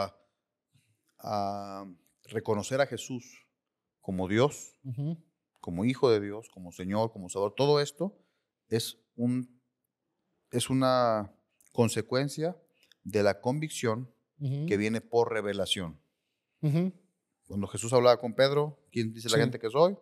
a- 1.19 1.85
reconocer 2.31 2.79
a 2.81 2.85
Jesús 2.85 3.47
como 4.01 4.27
Dios, 4.27 4.75
como 5.61 5.83
Hijo 5.85 6.09
de 6.11 6.19
Dios, 6.19 6.47
como 6.49 6.71
Señor, 6.71 7.11
como 7.11 7.27
Salvador, 7.29 7.55
todo 7.55 7.79
esto 7.81 8.15
es, 8.69 8.97
un, 9.15 9.59
es 10.51 10.69
una 10.69 11.33
consecuencia 11.73 12.55
de 13.03 13.23
la 13.23 13.41
convicción 13.41 14.11
que 14.67 14.77
viene 14.77 15.01
por 15.01 15.31
revelación. 15.33 15.99
Cuando 17.47 17.67
Jesús 17.67 17.91
hablaba 17.93 18.19
con 18.19 18.33
Pedro, 18.35 18.79
¿quién 18.91 19.11
dice 19.13 19.27
la 19.29 19.37
gente 19.43 19.59
que 19.59 19.69
soy? 19.69 19.97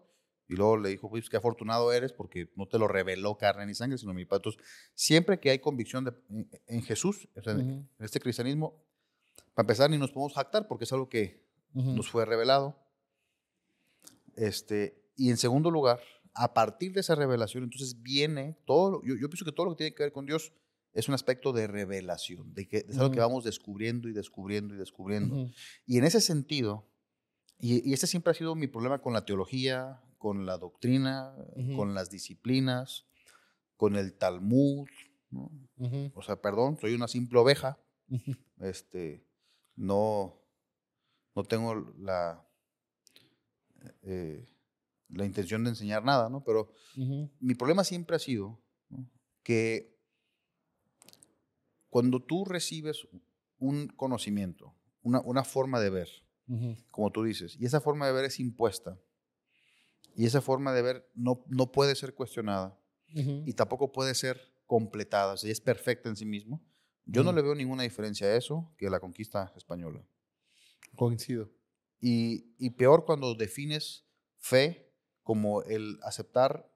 Y 0.49 0.55
luego 0.55 0.77
le 0.77 0.89
dijo, 0.89 1.09
pues 1.09 1.29
qué 1.29 1.37
afortunado 1.37 1.91
eres 1.91 2.13
porque 2.13 2.49
no 2.55 2.67
te 2.67 2.77
lo 2.77 2.87
reveló 2.87 3.37
carne 3.37 3.65
ni 3.65 3.73
sangre, 3.73 3.97
sino 3.97 4.13
mi 4.13 4.25
Padre. 4.25 4.39
Entonces, 4.49 4.61
siempre 4.93 5.39
que 5.39 5.49
hay 5.49 5.59
convicción 5.59 6.03
de- 6.05 6.13
en, 6.29 6.49
en 6.67 6.81
Jesús, 6.83 7.27
o 7.35 7.41
sea, 7.41 7.53
en 7.53 7.89
este 7.99 8.19
cristianismo, 8.19 8.83
para 9.53 9.63
empezar, 9.63 9.89
ni 9.89 9.97
nos 9.97 10.11
podemos 10.11 10.33
jactar 10.33 10.67
porque 10.67 10.83
es 10.83 10.93
algo 10.93 11.09
que 11.09 11.45
ujú. 11.73 11.91
nos 11.91 12.09
fue 12.09 12.25
revelado. 12.25 12.77
Este, 14.35 15.03
y 15.15 15.29
en 15.29 15.37
segundo 15.37 15.71
lugar, 15.71 15.99
a 16.33 16.53
partir 16.53 16.93
de 16.93 16.99
esa 17.01 17.15
revelación, 17.15 17.63
entonces 17.63 18.01
viene 18.01 18.57
todo, 18.65 19.01
yo, 19.03 19.15
yo 19.15 19.29
pienso 19.29 19.45
que 19.45 19.51
todo 19.51 19.65
lo 19.65 19.71
que 19.73 19.77
tiene 19.77 19.95
que 19.95 20.03
ver 20.03 20.11
con 20.11 20.25
Dios 20.25 20.53
es 20.93 21.07
un 21.07 21.13
aspecto 21.13 21.53
de 21.53 21.67
revelación, 21.67 22.53
de 22.53 22.67
que 22.67 22.85
es 22.87 22.97
algo 22.97 23.11
que 23.11 23.19
Ujú. 23.19 23.29
vamos 23.29 23.43
descubriendo 23.43 24.07
y 24.09 24.13
descubriendo 24.13 24.73
y 24.75 24.77
descubriendo. 24.77 25.35
Ujú, 25.35 25.51
Y 25.85 25.97
en 25.97 26.05
ese 26.05 26.21
sentido, 26.21 26.87
y, 27.59 27.87
y 27.87 27.93
ese 27.93 28.07
siempre 28.07 28.31
ha 28.31 28.33
sido 28.33 28.55
mi 28.55 28.67
problema 28.67 28.99
con 28.99 29.13
la 29.13 29.25
teología, 29.25 30.01
con 30.17 30.45
la 30.45 30.57
doctrina, 30.57 31.35
con 31.75 31.93
las 31.93 32.09
disciplinas, 32.09 33.05
con 33.75 33.95
el 33.95 34.13
Talmud, 34.13 34.87
¿no? 35.29 35.51
O 36.13 36.21
sea, 36.23 36.41
perdón, 36.41 36.77
soy 36.79 36.93
una 36.95 37.07
simple 37.07 37.37
oveja, 37.37 37.77
este, 38.59 39.26
no, 39.77 40.35
no 41.35 41.43
tengo 41.45 41.75
la, 41.99 42.45
eh, 44.01 44.45
la 45.09 45.25
intención 45.25 45.63
de 45.63 45.69
enseñar 45.69 46.03
nada, 46.03 46.29
¿no? 46.29 46.43
Pero 46.43 46.73
mi 47.39 47.55
problema 47.55 47.83
siempre 47.83 48.15
ha 48.15 48.19
sido 48.19 48.59
¿no? 48.89 49.09
que 49.43 49.95
cuando 51.89 52.21
tú 52.21 52.43
recibes 52.43 53.07
un 53.59 53.87
conocimiento, 53.87 54.75
una, 55.01 55.21
una 55.21 55.43
forma 55.43 55.79
de 55.79 55.89
ver, 55.89 56.09
como 56.91 57.11
tú 57.11 57.23
dices, 57.23 57.55
y 57.59 57.65
esa 57.65 57.81
forma 57.81 58.07
de 58.07 58.13
ver 58.13 58.25
es 58.25 58.39
impuesta, 58.39 58.99
y 60.15 60.25
esa 60.25 60.41
forma 60.41 60.73
de 60.73 60.81
ver 60.81 61.11
no, 61.13 61.45
no 61.47 61.71
puede 61.71 61.95
ser 61.95 62.13
cuestionada, 62.13 62.77
y 63.09 63.53
tampoco 63.53 63.91
puede 63.91 64.15
ser 64.15 64.39
completada, 64.65 65.33
o 65.33 65.37
sea, 65.37 65.51
es 65.51 65.61
perfecta 65.61 66.09
en 66.09 66.17
sí 66.17 66.25
mismo, 66.25 66.61
yo 67.07 67.23
no 67.23 67.31
le 67.31 67.41
veo 67.41 67.55
ninguna 67.55 67.83
diferencia 67.83 68.27
a 68.27 68.35
eso 68.35 68.73
que 68.77 68.87
a 68.87 68.89
la 68.89 68.99
conquista 68.99 69.53
española. 69.55 70.05
Coincido. 70.95 71.49
Y, 71.99 72.53
y 72.57 72.71
peor 72.71 73.05
cuando 73.05 73.33
defines 73.33 74.05
fe 74.37 74.93
como 75.23 75.63
el 75.63 75.97
aceptar 76.03 76.71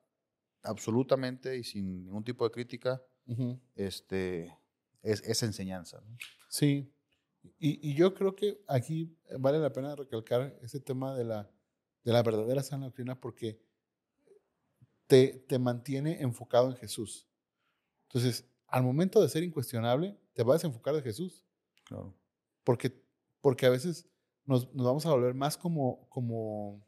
absolutamente 0.63 1.57
y 1.57 1.63
sin 1.63 2.03
ningún 2.03 2.23
tipo 2.23 2.43
de 2.45 2.51
crítica 2.51 3.03
Ujú. 3.27 3.59
este, 3.75 4.57
es, 5.01 5.21
esa 5.21 5.45
enseñanza. 5.45 6.01
¿no? 6.01 6.17
Sí. 6.49 6.91
Y, 7.59 7.89
y 7.89 7.95
yo 7.95 8.13
creo 8.13 8.35
que 8.35 8.63
aquí 8.67 9.17
vale 9.39 9.59
la 9.59 9.71
pena 9.73 9.95
recalcar 9.95 10.57
ese 10.61 10.79
tema 10.79 11.15
de 11.15 11.23
la, 11.23 11.51
de 12.03 12.13
la 12.13 12.23
verdadera 12.23 12.63
sana 12.63 12.85
doctrina 12.85 13.19
porque 13.19 13.59
te, 15.07 15.43
te 15.47 15.59
mantiene 15.59 16.21
enfocado 16.21 16.69
en 16.69 16.77
Jesús. 16.77 17.27
Entonces, 18.03 18.50
al 18.71 18.83
momento 18.83 19.21
de 19.21 19.29
ser 19.29 19.43
incuestionable, 19.43 20.17
te 20.33 20.43
vas 20.43 20.63
a 20.63 20.67
enfocar 20.67 20.95
de 20.95 21.01
Jesús. 21.01 21.45
Claro. 21.83 22.15
Porque, 22.63 22.91
porque 23.41 23.65
a 23.65 23.69
veces 23.69 24.09
nos, 24.45 24.73
nos 24.73 24.85
vamos 24.85 25.05
a 25.05 25.11
volver 25.11 25.35
más 25.35 25.57
como, 25.57 26.07
como 26.09 26.83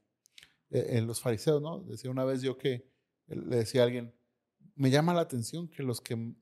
eh, 0.70 0.98
en 0.98 1.06
los 1.06 1.22
fariseos, 1.22 1.62
¿no? 1.62 1.82
Decía 1.82 2.10
una 2.10 2.24
vez 2.24 2.42
yo 2.42 2.58
que 2.58 2.74
eh, 3.28 3.36
le 3.36 3.58
decía 3.58 3.82
a 3.82 3.86
alguien, 3.86 4.16
me 4.76 4.90
llama 4.90 5.14
la 5.14 5.22
atención 5.22 5.68
que 5.68 5.84
los 5.84 6.00
que 6.00 6.34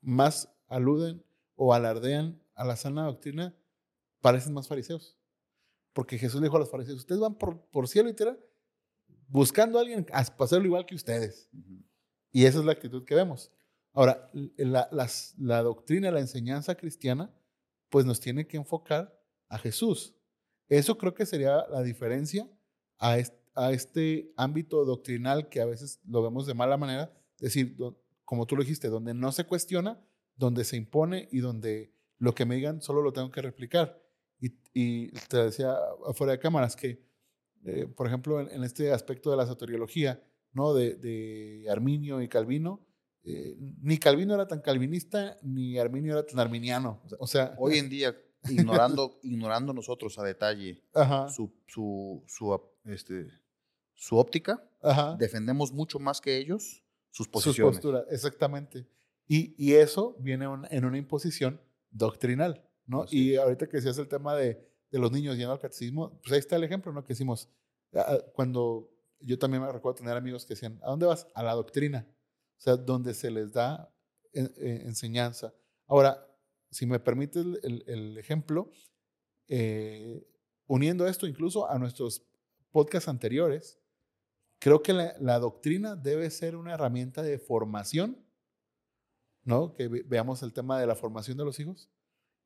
más 0.00 0.52
aluden 0.66 1.24
o 1.54 1.72
alardean 1.72 2.42
a 2.54 2.64
la 2.64 2.76
sana 2.76 3.04
doctrina 3.04 3.56
parecen 4.20 4.54
más 4.54 4.68
fariseos. 4.68 5.16
Porque 5.92 6.18
Jesús 6.18 6.40
le 6.40 6.48
dijo 6.48 6.56
a 6.56 6.60
los 6.60 6.70
fariseos, 6.70 6.98
ustedes 6.98 7.20
van 7.20 7.36
por, 7.36 7.60
por 7.66 7.86
cielo 7.86 8.08
y 8.08 8.14
tierra 8.14 8.36
buscando 9.28 9.78
a 9.78 9.82
alguien 9.82 10.04
a 10.12 10.18
hacerlo 10.18 10.66
igual 10.66 10.84
que 10.84 10.96
ustedes. 10.96 11.48
Y 12.32 12.44
esa 12.44 12.58
es 12.58 12.64
la 12.64 12.72
actitud 12.72 13.04
que 13.04 13.14
vemos. 13.14 13.52
Ahora, 13.94 14.28
la, 14.56 14.88
la 15.38 15.62
doctrina, 15.62 16.10
la 16.10 16.18
enseñanza 16.20 16.74
cristiana, 16.74 17.32
pues 17.88 18.04
nos 18.04 18.18
tiene 18.18 18.46
que 18.46 18.56
enfocar 18.56 19.16
a 19.48 19.56
Jesús. 19.56 20.16
Eso 20.68 20.98
creo 20.98 21.14
que 21.14 21.24
sería 21.24 21.64
la 21.70 21.80
diferencia 21.82 22.50
a 22.98 23.18
este, 23.18 23.38
a 23.54 23.70
este 23.70 24.32
ámbito 24.36 24.84
doctrinal 24.84 25.48
que 25.48 25.60
a 25.60 25.64
veces 25.64 26.00
lo 26.04 26.22
vemos 26.22 26.44
de 26.44 26.54
mala 26.54 26.76
manera, 26.76 27.16
es 27.36 27.54
decir, 27.54 27.76
como 28.24 28.46
tú 28.46 28.56
lo 28.56 28.62
dijiste, 28.62 28.88
donde 28.88 29.14
no 29.14 29.30
se 29.30 29.44
cuestiona, 29.44 30.04
donde 30.34 30.64
se 30.64 30.76
impone 30.76 31.28
y 31.30 31.38
donde 31.38 31.92
lo 32.18 32.34
que 32.34 32.46
me 32.46 32.56
digan 32.56 32.82
solo 32.82 33.00
lo 33.00 33.12
tengo 33.12 33.30
que 33.30 33.42
replicar. 33.42 34.02
Y, 34.40 34.54
y 34.72 35.12
te 35.28 35.36
decía 35.36 35.76
afuera 36.04 36.32
de 36.32 36.40
cámaras 36.40 36.74
que, 36.74 37.00
eh, 37.64 37.86
por 37.86 38.08
ejemplo, 38.08 38.40
en, 38.40 38.64
este 38.64 38.90
aspecto 38.90 39.30
de 39.30 39.36
la 39.36 39.46
soteriología, 39.46 40.20
¿no? 40.52 40.74
de 40.74 41.66
Arminio 41.70 42.20
y 42.20 42.28
Calvino, 42.28 42.84
eh, 43.24 43.56
ni 43.82 43.98
Calvino 43.98 44.34
era 44.34 44.46
tan 44.46 44.60
calvinista, 44.60 45.38
ni 45.42 45.78
Arminio 45.78 46.12
era 46.12 46.26
tan 46.26 46.38
arminiano. 46.40 47.02
O 47.18 47.26
sea, 47.26 47.54
Hoy 47.58 47.78
en 47.78 47.88
día, 47.88 48.14
ignorando, 48.48 49.18
ignorando 49.22 49.72
nosotros 49.72 50.18
a 50.18 50.22
detalle 50.22 50.82
ajá, 50.92 51.28
su, 51.28 51.52
su, 51.66 52.22
su, 52.26 52.60
este, 52.84 53.26
su 53.94 54.16
óptica, 54.18 54.62
ajá. 54.82 55.16
defendemos 55.18 55.72
mucho 55.72 55.98
más 55.98 56.20
que 56.20 56.36
ellos 56.36 56.82
sus 57.10 57.26
sus 57.26 57.28
posiciones. 57.28 57.76
posturas, 57.76 58.04
exactamente. 58.10 58.86
Y, 59.26 59.54
y 59.56 59.74
eso 59.74 60.16
viene 60.20 60.46
un- 60.48 60.66
en 60.70 60.84
una 60.84 60.98
imposición 60.98 61.60
doctrinal, 61.90 62.68
¿no? 62.86 63.06
Y 63.10 63.36
ahorita 63.36 63.68
que 63.68 63.76
decías 63.78 63.96
el 63.98 64.08
tema 64.08 64.34
de, 64.34 64.68
de 64.90 64.98
los 64.98 65.10
niños 65.12 65.36
yendo 65.36 65.52
al 65.52 65.60
catecismo, 65.60 66.18
pues 66.22 66.32
ahí 66.32 66.38
está 66.40 66.56
el 66.56 66.64
ejemplo, 66.64 66.92
¿no? 66.92 67.02
Que 67.04 67.14
decimos, 67.14 67.48
ah, 67.94 68.18
cuando 68.34 68.90
yo 69.20 69.38
también 69.38 69.62
me 69.62 69.72
recuerdo 69.72 69.96
tener 70.00 70.16
amigos 70.16 70.44
que 70.44 70.54
decían, 70.54 70.78
¿a 70.82 70.90
dónde 70.90 71.06
vas? 71.06 71.26
A 71.34 71.42
la 71.42 71.54
doctrina. 71.54 72.06
O 72.58 72.60
sea, 72.60 72.76
donde 72.76 73.14
se 73.14 73.30
les 73.30 73.52
da 73.52 73.92
eh, 74.32 74.82
enseñanza. 74.86 75.54
Ahora, 75.86 76.26
si 76.70 76.86
me 76.86 76.98
permite 76.98 77.40
el, 77.40 78.18
ejemplo, 78.18 78.70
eh, 79.48 80.26
uniendo 80.66 81.06
esto 81.06 81.26
incluso 81.26 81.70
a 81.70 81.78
nuestros 81.78 82.26
podcasts 82.72 83.08
anteriores, 83.08 83.80
creo 84.58 84.82
que 84.82 84.92
la, 84.92 85.38
doctrina 85.38 85.94
debe 85.94 86.30
ser 86.30 86.56
una 86.56 86.74
herramienta 86.74 87.22
de 87.22 87.38
formación, 87.38 88.26
¿no? 89.44 89.74
Que 89.74 89.88
ve- 89.88 90.04
veamos 90.06 90.42
el 90.42 90.52
tema 90.52 90.80
de 90.80 90.86
la 90.86 90.96
formación 90.96 91.36
de 91.36 91.44
los 91.44 91.60
hijos 91.60 91.90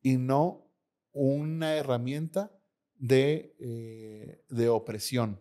y 0.03 0.17
no 0.17 0.71
una 1.13 1.77
herramienta 1.77 2.53
de, 2.97 3.55
eh, 3.61 4.45
de 4.49 4.69
opresión, 4.69 5.41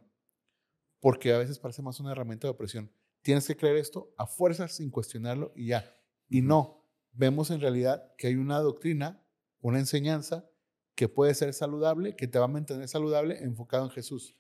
porque 1.00 1.34
a 1.34 1.40
veces 1.40 1.60
parece 1.60 1.82
más 1.82 2.00
una 2.00 2.12
herramienta 2.12 2.48
de 2.48 2.52
opresión. 2.52 2.92
Tienes 3.22 3.48
que 3.48 3.58
creer 3.58 3.78
esto 3.78 4.14
a 4.18 4.26
fuerzas 4.26 4.76
sin 4.76 4.90
cuestionarlo 4.90 5.52
y 5.56 5.68
ya. 5.68 5.94
Y 6.30 6.42
no, 6.42 6.86
vemos 7.12 7.52
en 7.52 7.60
realidad 7.60 8.14
que 8.18 8.28
hay 8.28 8.36
una 8.36 8.60
doctrina, 8.60 9.22
una 9.60 9.80
enseñanza 9.80 10.50
que 10.96 11.10
puede 11.10 11.34
ser 11.34 11.54
saludable, 11.54 12.16
que 12.16 12.28
te 12.28 12.40
va 12.40 12.46
a 12.46 12.50
mantener 12.50 12.88
saludable 12.88 13.44
enfocado 13.44 13.86
en 13.86 13.92
Jesús. 13.92 14.36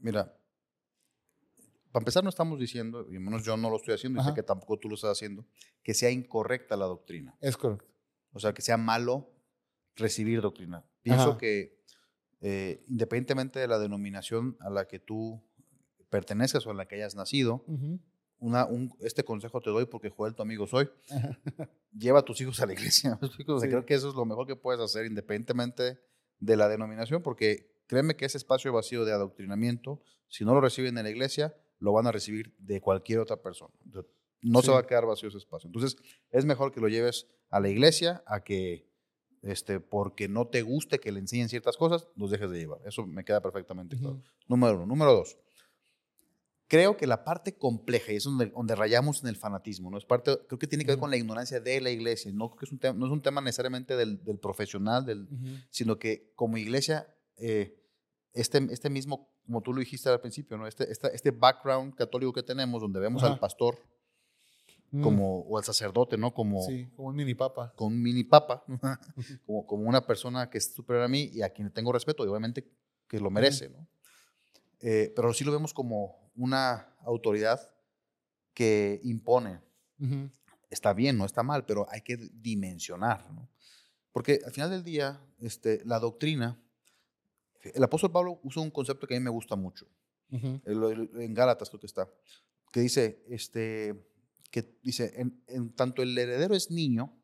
Mira, 0.00 0.36
para 1.92 2.02
empezar 2.02 2.22
no 2.22 2.30
estamos 2.30 2.58
diciendo, 2.58 3.06
y 3.10 3.18
menos 3.18 3.44
yo 3.44 3.56
no 3.56 3.70
lo 3.70 3.76
estoy 3.76 3.94
haciendo, 3.94 4.20
y 4.20 4.24
sé 4.24 4.34
que 4.34 4.42
tampoco 4.42 4.78
tú 4.78 4.88
lo 4.88 4.94
estás 4.94 5.12
haciendo, 5.12 5.46
que 5.82 5.94
sea 5.94 6.10
incorrecta 6.10 6.76
la 6.76 6.86
doctrina. 6.86 7.36
Es 7.40 7.56
correcto. 7.56 7.86
O 8.32 8.40
sea, 8.40 8.52
que 8.52 8.62
sea 8.62 8.76
malo 8.76 9.30
recibir 9.96 10.40
doctrina. 10.40 10.84
Pienso 11.02 11.30
Ajá. 11.30 11.38
que 11.38 11.78
eh, 12.40 12.84
independientemente 12.88 13.58
de 13.58 13.66
la 13.66 13.78
denominación 13.78 14.56
a 14.60 14.70
la 14.70 14.86
que 14.86 14.98
tú 14.98 15.42
perteneces 16.10 16.66
o 16.66 16.70
a 16.70 16.74
la 16.74 16.86
que 16.86 16.96
hayas 16.96 17.14
nacido, 17.14 17.64
Ujú. 17.66 18.00
una, 18.38 18.66
un- 18.66 18.92
este 19.00 19.24
consejo 19.24 19.60
te 19.60 19.70
doy 19.70 19.86
porque 19.86 20.10
Joel, 20.10 20.34
tu 20.34 20.42
amigo 20.42 20.66
soy, 20.66 20.88
lleva 21.92 22.20
a 22.20 22.24
tus 22.24 22.40
hijos 22.40 22.60
a 22.60 22.66
la 22.66 22.72
iglesia. 22.72 23.18
Creo 23.46 23.84
que 23.86 23.94
eso 23.94 24.08
es 24.08 24.14
lo 24.14 24.24
mejor 24.24 24.46
que 24.46 24.56
puedes 24.56 24.80
hacer 24.80 25.06
independientemente 25.06 25.98
de 26.40 26.56
la 26.56 26.68
denominación, 26.68 27.22
porque 27.22 27.72
créeme 27.86 28.16
que 28.16 28.24
ese 28.26 28.38
espacio 28.38 28.72
vacío 28.72 29.04
de 29.04 29.12
adoctrinamiento, 29.12 30.00
si 30.28 30.44
no 30.44 30.54
lo 30.54 30.60
reciben 30.60 30.96
en 30.98 31.04
la 31.04 31.10
iglesia, 31.10 31.54
lo 31.80 31.92
van 31.92 32.06
a 32.06 32.12
recibir 32.12 32.54
de 32.58 32.80
cualquier 32.80 33.18
otra 33.20 33.40
persona. 33.42 33.72
No 34.40 34.60
se 34.60 34.66
Sí. 34.66 34.72
va 34.72 34.80
a 34.80 34.86
quedar 34.86 35.04
vacío 35.06 35.28
ese 35.28 35.38
espacio. 35.38 35.66
Entonces, 35.68 35.96
es 36.30 36.44
mejor 36.44 36.70
que 36.72 36.80
lo 36.80 36.88
lleves 36.88 37.26
a 37.50 37.58
la 37.60 37.68
iglesia 37.68 38.22
a 38.26 38.44
que, 38.44 38.88
este, 39.42 39.80
porque 39.80 40.28
no 40.28 40.46
te 40.46 40.62
guste 40.62 40.98
que 41.00 41.10
le 41.10 41.18
enseñen 41.20 41.48
ciertas 41.48 41.76
cosas, 41.76 42.06
los 42.14 42.30
dejes 42.30 42.50
de 42.50 42.58
llevar. 42.58 42.80
Eso 42.84 43.04
me 43.06 43.24
queda 43.24 43.40
perfectamente 43.40 43.96
claro. 43.98 44.22
Número 44.46 44.76
uno. 44.76 44.86
Número 44.86 45.12
dos. 45.12 45.36
Creo 46.68 46.96
que 46.98 47.06
la 47.06 47.24
parte 47.24 47.56
compleja, 47.56 48.12
y 48.12 48.16
es 48.16 48.24
donde, 48.24 48.46
donde 48.46 48.74
rayamos 48.74 49.22
en 49.22 49.28
el 49.28 49.36
fanatismo, 49.36 49.90
¿no? 49.90 49.96
Es 49.96 50.04
parte, 50.04 50.38
creo 50.46 50.58
que 50.58 50.66
tiene 50.66 50.84
que 50.84 50.90
ver 50.90 50.96
Ujú. 50.98 51.02
con 51.02 51.10
la 51.10 51.16
ignorancia 51.16 51.60
de 51.60 51.80
la 51.80 51.88
iglesia. 51.90 52.30
No, 52.32 52.54
que 52.54 52.66
es 52.66 52.72
un 52.72 52.78
tema, 52.78 52.98
no 52.98 53.06
es 53.06 53.12
un 53.12 53.22
tema 53.22 53.40
necesariamente 53.40 53.96
del, 53.96 54.22
del 54.22 54.38
profesional, 54.38 55.06
del, 55.06 55.22
Ujú. 55.22 55.46
sino 55.70 55.98
que 55.98 56.30
como 56.34 56.58
iglesia, 56.58 57.08
eh, 57.38 57.74
este, 58.34 58.58
este 58.70 58.90
mismo, 58.90 59.30
como 59.46 59.62
tú 59.62 59.72
lo 59.72 59.80
dijiste 59.80 60.10
al 60.10 60.20
principio, 60.20 60.58
¿no? 60.58 60.66
este, 60.66 60.92
esta- 60.92 61.08
este 61.08 61.30
background 61.30 61.94
católico 61.94 62.34
que 62.34 62.42
tenemos, 62.42 62.82
donde 62.82 63.00
vemos 63.00 63.22
Ajá. 63.22 63.32
al 63.32 63.38
pastor 63.40 63.78
Mm. 64.90 65.02
como, 65.02 65.40
o 65.40 65.58
al 65.58 65.64
sacerdote, 65.64 66.16
¿no? 66.16 66.32
Como, 66.32 66.62
Sí, 66.62 66.86
como 66.96 67.08
un 67.08 67.16
mini 67.16 67.34
papa. 67.34 67.72
con 67.76 67.88
un 67.88 68.02
mini 68.02 68.24
papa, 68.24 68.64
como, 69.46 69.66
como 69.66 69.82
una 69.88 70.06
persona 70.06 70.48
que 70.48 70.56
es 70.58 70.72
superior 70.74 71.04
a 71.04 71.08
mí 71.08 71.30
y 71.32 71.42
a 71.42 71.50
quien 71.50 71.70
tengo 71.70 71.92
respeto, 71.92 72.24
y 72.24 72.28
obviamente 72.28 72.66
que 73.06 73.20
lo 73.20 73.30
merece, 73.30 73.68
¿no? 73.68 73.86
Eh, 74.80 75.12
pero 75.14 75.32
sí 75.34 75.44
lo 75.44 75.52
vemos 75.52 75.72
como 75.74 76.30
una 76.36 76.94
autoridad 77.00 77.60
que 78.54 79.00
impone. 79.04 79.60
Está 80.70 80.92
bien, 80.92 81.16
no 81.16 81.24
está 81.24 81.42
mal, 81.42 81.64
pero 81.64 81.86
hay 81.90 82.02
que 82.02 82.16
dimensionar, 82.32 83.30
¿no? 83.32 83.48
Porque 84.12 84.40
al 84.44 84.52
final 84.52 84.70
del 84.70 84.84
día, 84.84 85.20
este, 85.40 85.82
la 85.84 85.98
doctrina, 85.98 86.60
el 87.62 87.82
apóstol 87.82 88.12
Pablo 88.12 88.40
usa 88.42 88.62
un 88.62 88.70
concepto 88.70 89.06
que 89.06 89.14
a 89.16 89.18
mí 89.18 89.24
me 89.24 89.30
gusta 89.30 89.56
mucho. 89.56 89.86
Ujú. 90.30 90.60
El- 90.64 90.82
el- 91.14 91.20
en 91.22 91.34
Gálatas 91.34 91.68
creo 91.70 91.80
que 91.80 91.86
está, 91.86 92.08
que 92.72 92.80
dice, 92.80 93.24
este, 93.28 94.06
que 94.50 94.78
dice, 94.82 95.12
en, 95.16 95.42
en 95.46 95.74
tanto 95.74 96.02
el 96.02 96.16
heredero 96.16 96.54
es 96.54 96.70
niño. 96.70 97.14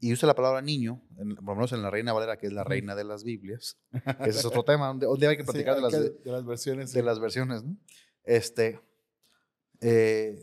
Y 0.00 0.12
usa 0.12 0.26
la 0.26 0.34
palabra 0.34 0.62
niño, 0.62 1.02
en- 1.18 1.34
por 1.36 1.44
lo 1.48 1.54
menos 1.56 1.72
en 1.72 1.82
la 1.82 1.90
Reina 1.90 2.12
Valera, 2.12 2.36
que 2.38 2.46
es 2.46 2.52
la 2.52 2.64
reina 2.64 2.94
de 2.94 3.04
las 3.04 3.24
Biblias, 3.24 3.76
ese 4.20 4.38
es 4.38 4.44
otro 4.44 4.62
tema, 4.64 4.86
donde, 4.88 5.06
donde 5.06 5.26
hay 5.26 5.36
que 5.36 5.42
Sí, 5.42 5.50
platicar 5.50 5.74
de, 5.76 5.82
las, 5.82 5.92
que- 5.92 6.00
de, 6.00 6.30
las 6.32 6.44
versiones. 6.44 6.92
de 6.92 7.00
sí. 7.00 7.04
las 7.06 7.18
versiones, 7.20 7.64
¿no? 7.64 7.76
Este, 8.24 8.80
eh, 9.80 10.42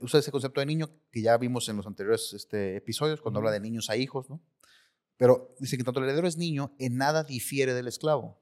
usa 0.00 0.20
ese 0.20 0.30
concepto 0.30 0.60
de 0.60 0.66
niño 0.66 0.90
que 1.10 1.22
ya 1.22 1.36
vimos 1.36 1.68
en 1.68 1.76
los 1.76 1.86
anteriores 1.86 2.32
este, 2.32 2.76
episodios, 2.76 3.20
cuando 3.20 3.38
habla 3.38 3.50
de 3.50 3.60
niños 3.60 3.90
a 3.90 3.96
hijos, 3.96 4.30
¿no? 4.30 4.40
Pero 5.16 5.54
dice 5.60 5.76
que 5.76 5.84
tanto 5.84 6.00
el 6.00 6.06
heredero 6.06 6.26
es 6.26 6.36
niño, 6.36 6.74
en 6.78 6.96
nada 6.96 7.22
difiere 7.24 7.74
del 7.74 7.86
esclavo. 7.88 8.40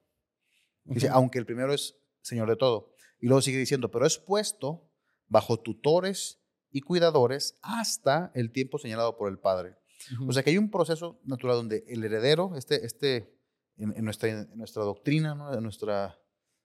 Dice, 0.84 1.06
Ujú. 1.08 1.16
aunque 1.16 1.38
el 1.38 1.46
primero 1.46 1.72
es 1.74 1.96
señor 2.22 2.48
de 2.48 2.56
todo. 2.56 2.92
Y 3.20 3.26
luego 3.26 3.42
sigue 3.42 3.58
diciendo, 3.58 3.90
pero 3.90 4.06
es 4.06 4.18
puesto 4.18 4.88
bajo 5.28 5.58
tutores 5.60 6.39
y 6.72 6.80
cuidadores 6.82 7.58
hasta 7.62 8.30
el 8.34 8.52
tiempo 8.52 8.78
señalado 8.78 9.16
por 9.16 9.28
el 9.30 9.38
padre. 9.38 9.76
Ujú. 10.14 10.30
O 10.30 10.32
sea 10.32 10.42
que 10.42 10.50
hay 10.50 10.58
un 10.58 10.70
proceso 10.70 11.20
natural 11.24 11.56
donde 11.56 11.84
el 11.88 12.02
heredero, 12.04 12.52
este, 12.56 12.84
este 12.86 13.34
en, 13.76 13.94
en 13.96 14.04
nuestra, 14.04 14.28
en 14.28 14.56
nuestra 14.56 14.82
doctrina, 14.84 15.34
¿no? 15.34 15.52
en 15.52 15.62
nuestra 15.62 16.18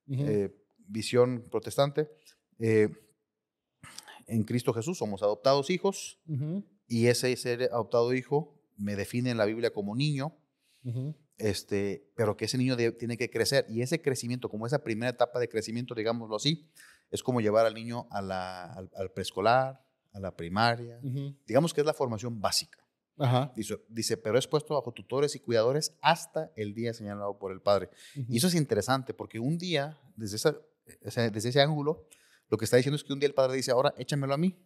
eh, 0.07 0.55
visión 0.77 1.43
protestante, 1.50 2.09
eh, 2.59 2.89
en 4.27 4.43
Cristo 4.43 4.74
Jesús 4.74 4.97
somos 4.97 5.21
adoptados 5.24 5.69
hijos 5.69 6.19
Ujú. 6.27 6.63
y 6.88 7.07
ese 7.07 7.35
ser 7.35 7.63
adoptado 7.71 8.13
hijo 8.13 8.59
me 8.77 8.95
define 8.95 9.29
en 9.31 9.38
la 9.38 9.45
Biblia 9.45 9.71
como 9.71 9.95
niño, 9.95 10.35
este, 11.38 12.12
pero 12.15 12.35
que 12.38 12.45
ese 12.45 12.57
niño 12.57 12.75
de- 12.75 12.91
tiene 12.91 13.17
que 13.17 13.29
crecer 13.29 13.65
y 13.69 13.81
ese 13.81 14.01
crecimiento, 14.01 14.50
como 14.50 14.65
esa 14.67 14.83
primera 14.83 15.09
etapa 15.12 15.39
de 15.39 15.50
crecimiento, 15.50 15.95
digámoslo 15.95 16.35
así, 16.35 16.69
es 17.12 17.21
como 17.24 17.39
llevar 17.41 17.65
al 17.65 17.74
niño 17.74 18.07
a 18.12 18.21
la- 18.21 18.74
al, 18.74 18.89
al 18.95 19.12
preescolar, 19.12 19.85
a 20.15 20.19
la 20.19 20.36
primaria, 20.36 21.00
digamos 21.45 21.74
que 21.74 21.81
es 21.81 21.86
la 21.88 21.93
formación 21.93 22.39
básica. 22.39 22.79
Ajá. 23.17 23.51
Dice, 23.55 23.77
dice, 23.89 24.17
pero 24.17 24.38
es 24.38 24.48
puesto 24.48 24.74
bajo 24.74 24.91
tutores 24.91 25.36
y 25.36 25.39
cuidadores 25.39 25.95
hasta 26.01 26.51
el 26.55 26.74
día 26.74 26.93
señalado 26.93 27.38
por 27.38 27.51
el 27.51 27.62
Padre. 27.62 27.89
Y 28.29 28.38
eso 28.38 28.48
es 28.48 28.55
interesante 28.55 29.13
porque 29.13 29.39
un 29.39 29.57
día, 29.57 29.98
desde, 30.15 30.36
esa, 30.38 30.55
ese- 31.01 31.29
desde 31.31 31.50
ese 31.50 31.62
ángulo, 31.62 32.07
lo 32.50 32.57
que 32.57 32.65
está 32.65 32.77
diciendo 32.77 32.95
es 32.95 33.03
que 33.03 33.13
un 33.13 33.19
día 33.19 33.27
el 33.27 33.34
Padre 33.34 33.55
dice, 33.55 33.72
ahora 33.72 33.93
échamelo 33.98 34.34
a 34.34 34.38
mí. 34.38 34.57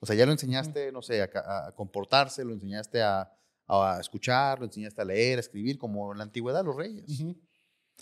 O 0.00 0.06
sea, 0.06 0.16
ya 0.16 0.26
lo 0.26 0.32
enseñaste, 0.32 0.90
no 0.92 1.02
sé, 1.02 1.22
a, 1.22 1.72
comportarse, 1.76 2.44
lo 2.44 2.52
enseñaste 2.52 3.02
a, 3.02 3.32
a 3.68 3.98
escuchar, 4.00 4.58
lo 4.58 4.64
enseñaste 4.66 5.00
a 5.00 5.04
leer, 5.04 5.38
a 5.38 5.40
escribir, 5.40 5.78
como 5.78 6.12
en 6.12 6.18
la 6.18 6.24
antigüedad 6.24 6.64
los 6.64 6.76
reyes. 6.76 7.04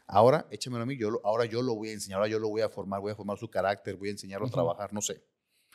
Ahora 0.06 0.47
échamelo 0.50 0.82
a 0.82 0.87
mí, 0.87 0.97
yo 0.99 1.11
lo- 1.11 1.20
ahora 1.25 1.44
yo 1.47 1.62
lo 1.62 1.75
voy 1.75 1.90
a 1.90 1.92
enseñar, 1.92 2.18
ahora 2.18 2.28
yo 2.30 2.38
lo 2.38 2.49
voy 2.49 2.61
a 2.62 2.68
formar, 2.68 3.00
voy 3.00 3.12
a 3.12 3.14
formar 3.14 3.37
su 3.38 3.49
carácter, 3.50 3.97
voy 3.97 4.09
a 4.09 4.12
enseñarlo 4.12 4.47
a 4.47 4.50
trabajar, 4.50 4.92
no 4.92 5.00
sé. 5.02 5.23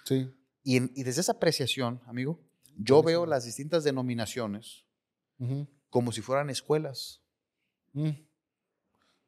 Sí. 0.05 0.29
Y, 0.65 0.77
en- 0.77 0.91
y 0.95 1.03
desde 1.03 1.21
esa 1.21 1.33
apreciación, 1.33 2.01
amigo, 2.07 2.39
yo 2.77 3.01
veo 3.03 3.25
las 3.25 3.45
distintas 3.45 3.83
denominaciones 3.85 4.83
Ujú. 5.39 5.67
como 5.89 6.11
si 6.11 6.21
fueran 6.21 6.49
escuelas. 6.49 7.21
Mm. 7.93 8.09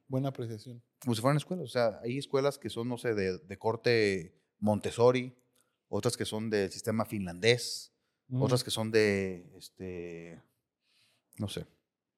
Buena 0.10 0.30
apreciación. 0.30 0.82
como 1.00 1.14
si 1.16 1.22
fueran 1.22 1.38
escuelas. 1.38 1.66
O 1.66 1.70
sea, 1.72 2.00
hay 2.02 2.18
escuelas 2.18 2.58
que 2.58 2.70
son, 2.72 2.90
no 2.90 2.98
sé, 2.98 3.14
de, 3.14 3.38
de 3.38 3.58
corte 3.58 4.36
Montessori, 4.60 5.38
otras 5.90 6.18
que 6.18 6.26
son 6.26 6.50
del 6.50 6.72
sistema 6.72 7.06
finlandés, 7.06 7.94
Ujú. 8.30 8.44
otras 8.44 8.64
que 8.64 8.72
son 8.72 8.90
de, 8.92 9.48
este, 9.56 10.42
no 11.38 11.48
sé, 11.48 11.66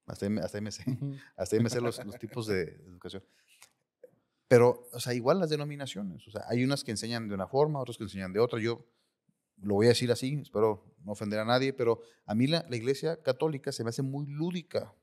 hasta 0.06 0.26
ahí, 0.28 0.38
hasta 0.42 0.58
ahí 0.58 0.64
me 0.64 0.72
sé, 0.72 0.90
Ujú. 0.90 1.14
hasta 1.36 1.56
ahí 1.58 1.62
me 1.62 1.70
sé 1.70 1.82
los, 1.82 2.04
los 2.06 2.18
tipos 2.18 2.48
de 2.48 2.64
educación. 2.88 3.24
Pero, 4.48 4.88
o 4.94 5.00
sea, 5.00 5.14
igual 5.14 5.40
las 5.40 5.50
denominaciones. 5.50 6.26
O 6.28 6.32
sea, 6.32 6.46
hay 6.48 6.64
unas 6.64 6.84
que 6.84 6.92
enseñan 6.92 7.28
de 7.28 7.36
una 7.36 7.48
forma, 7.48 7.80
otras 7.80 7.98
que 7.98 8.04
enseñan 8.06 8.34
de 8.34 8.40
otra. 8.40 8.60
Yo 8.60 8.84
lo 9.62 9.76
voy 9.76 9.86
a 9.88 9.90
decir 9.90 10.12
así, 10.12 10.40
espero 10.42 10.84
no 11.04 11.12
ofender 11.14 11.40
a 11.40 11.46
nadie, 11.46 11.74
pero 11.74 12.00
a 12.26 12.36
mí 12.36 12.48
la, 12.48 12.66
la 12.70 12.76
iglesia 12.76 13.22
católica 13.22 13.72
se 13.72 13.84
me 13.84 13.90
hace 13.90 14.02
muy 14.02 14.26
lúdica. 14.28 14.94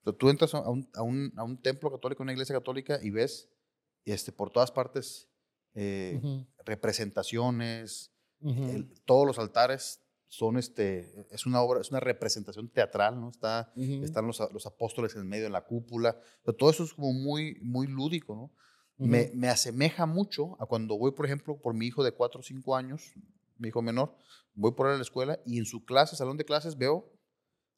O 0.00 0.10
sea, 0.10 0.12
tú 0.12 0.28
entras 0.30 0.54
a 0.54 0.68
un, 0.68 0.88
a 0.94 1.02
un- 1.02 1.32
a 1.36 1.42
un 1.44 1.60
templo 1.60 1.90
católico, 1.90 2.22
una 2.22 2.32
iglesia 2.32 2.54
católica, 2.54 2.98
y 3.02 3.10
ves 3.10 3.48
este, 4.04 4.30
por 4.32 4.50
todas 4.50 4.70
partes 4.70 5.28
eh, 5.74 6.18
representaciones, 6.64 8.12
el- 8.70 8.92
todos 9.04 9.26
los 9.26 9.38
altares 9.38 10.02
son, 10.28 10.56
este, 10.58 11.26
es 11.30 11.46
una 11.46 11.60
obra, 11.62 11.80
es 11.80 11.90
una 11.90 12.00
representación 12.00 12.68
teatral, 12.68 13.20
¿no? 13.20 13.30
Está, 13.30 13.72
están 14.04 14.26
los, 14.26 14.40
los 14.52 14.66
apóstoles 14.66 15.14
en 15.14 15.26
medio, 15.28 15.46
en 15.46 15.52
la 15.52 15.64
cúpula, 15.64 16.18
o 16.42 16.44
sea, 16.44 16.54
todo 16.54 16.70
eso 16.70 16.84
es 16.84 16.92
como 16.94 17.12
muy, 17.12 17.58
muy 17.62 17.86
lúdico, 17.86 18.34
¿no? 18.34 18.52
Me, 18.98 19.22
Ujú. 19.24 19.36
me 19.36 19.48
asemeja 19.48 20.06
mucho 20.06 20.56
a 20.60 20.66
cuando 20.66 20.96
voy, 20.98 21.12
por 21.12 21.26
ejemplo, 21.26 21.56
por 21.58 21.74
mi 21.74 21.86
hijo 21.86 22.02
de 22.02 22.12
4 22.12 22.40
o 22.40 22.42
5 22.42 22.76
años, 22.76 23.12
mi 23.58 23.68
hijo 23.68 23.82
menor, 23.82 24.14
voy 24.54 24.72
por 24.72 24.86
él 24.86 24.94
a 24.94 24.96
la 24.96 25.02
escuela 25.02 25.38
y 25.44 25.58
en 25.58 25.66
su 25.66 25.84
clase, 25.84 26.16
salón 26.16 26.36
de 26.36 26.44
clases, 26.44 26.76
veo 26.76 27.12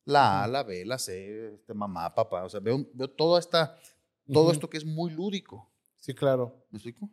la 0.04 0.44
A, 0.44 0.48
la 0.48 0.62
B, 0.62 0.84
la 0.86 0.98
C, 0.98 1.54
este, 1.54 1.74
mamá, 1.74 2.14
papá, 2.14 2.44
o 2.44 2.48
sea, 2.48 2.60
veo, 2.60 2.86
veo 2.94 3.10
toda 3.10 3.38
esta, 3.40 3.76
todo 4.32 4.44
Ujú. 4.44 4.52
esto 4.52 4.70
que 4.70 4.78
es 4.78 4.84
muy 4.84 5.10
lúdico, 5.10 5.70
Sí, 5.96 6.14
claro. 6.14 6.64
¿me 6.70 6.76
explico? 6.78 7.10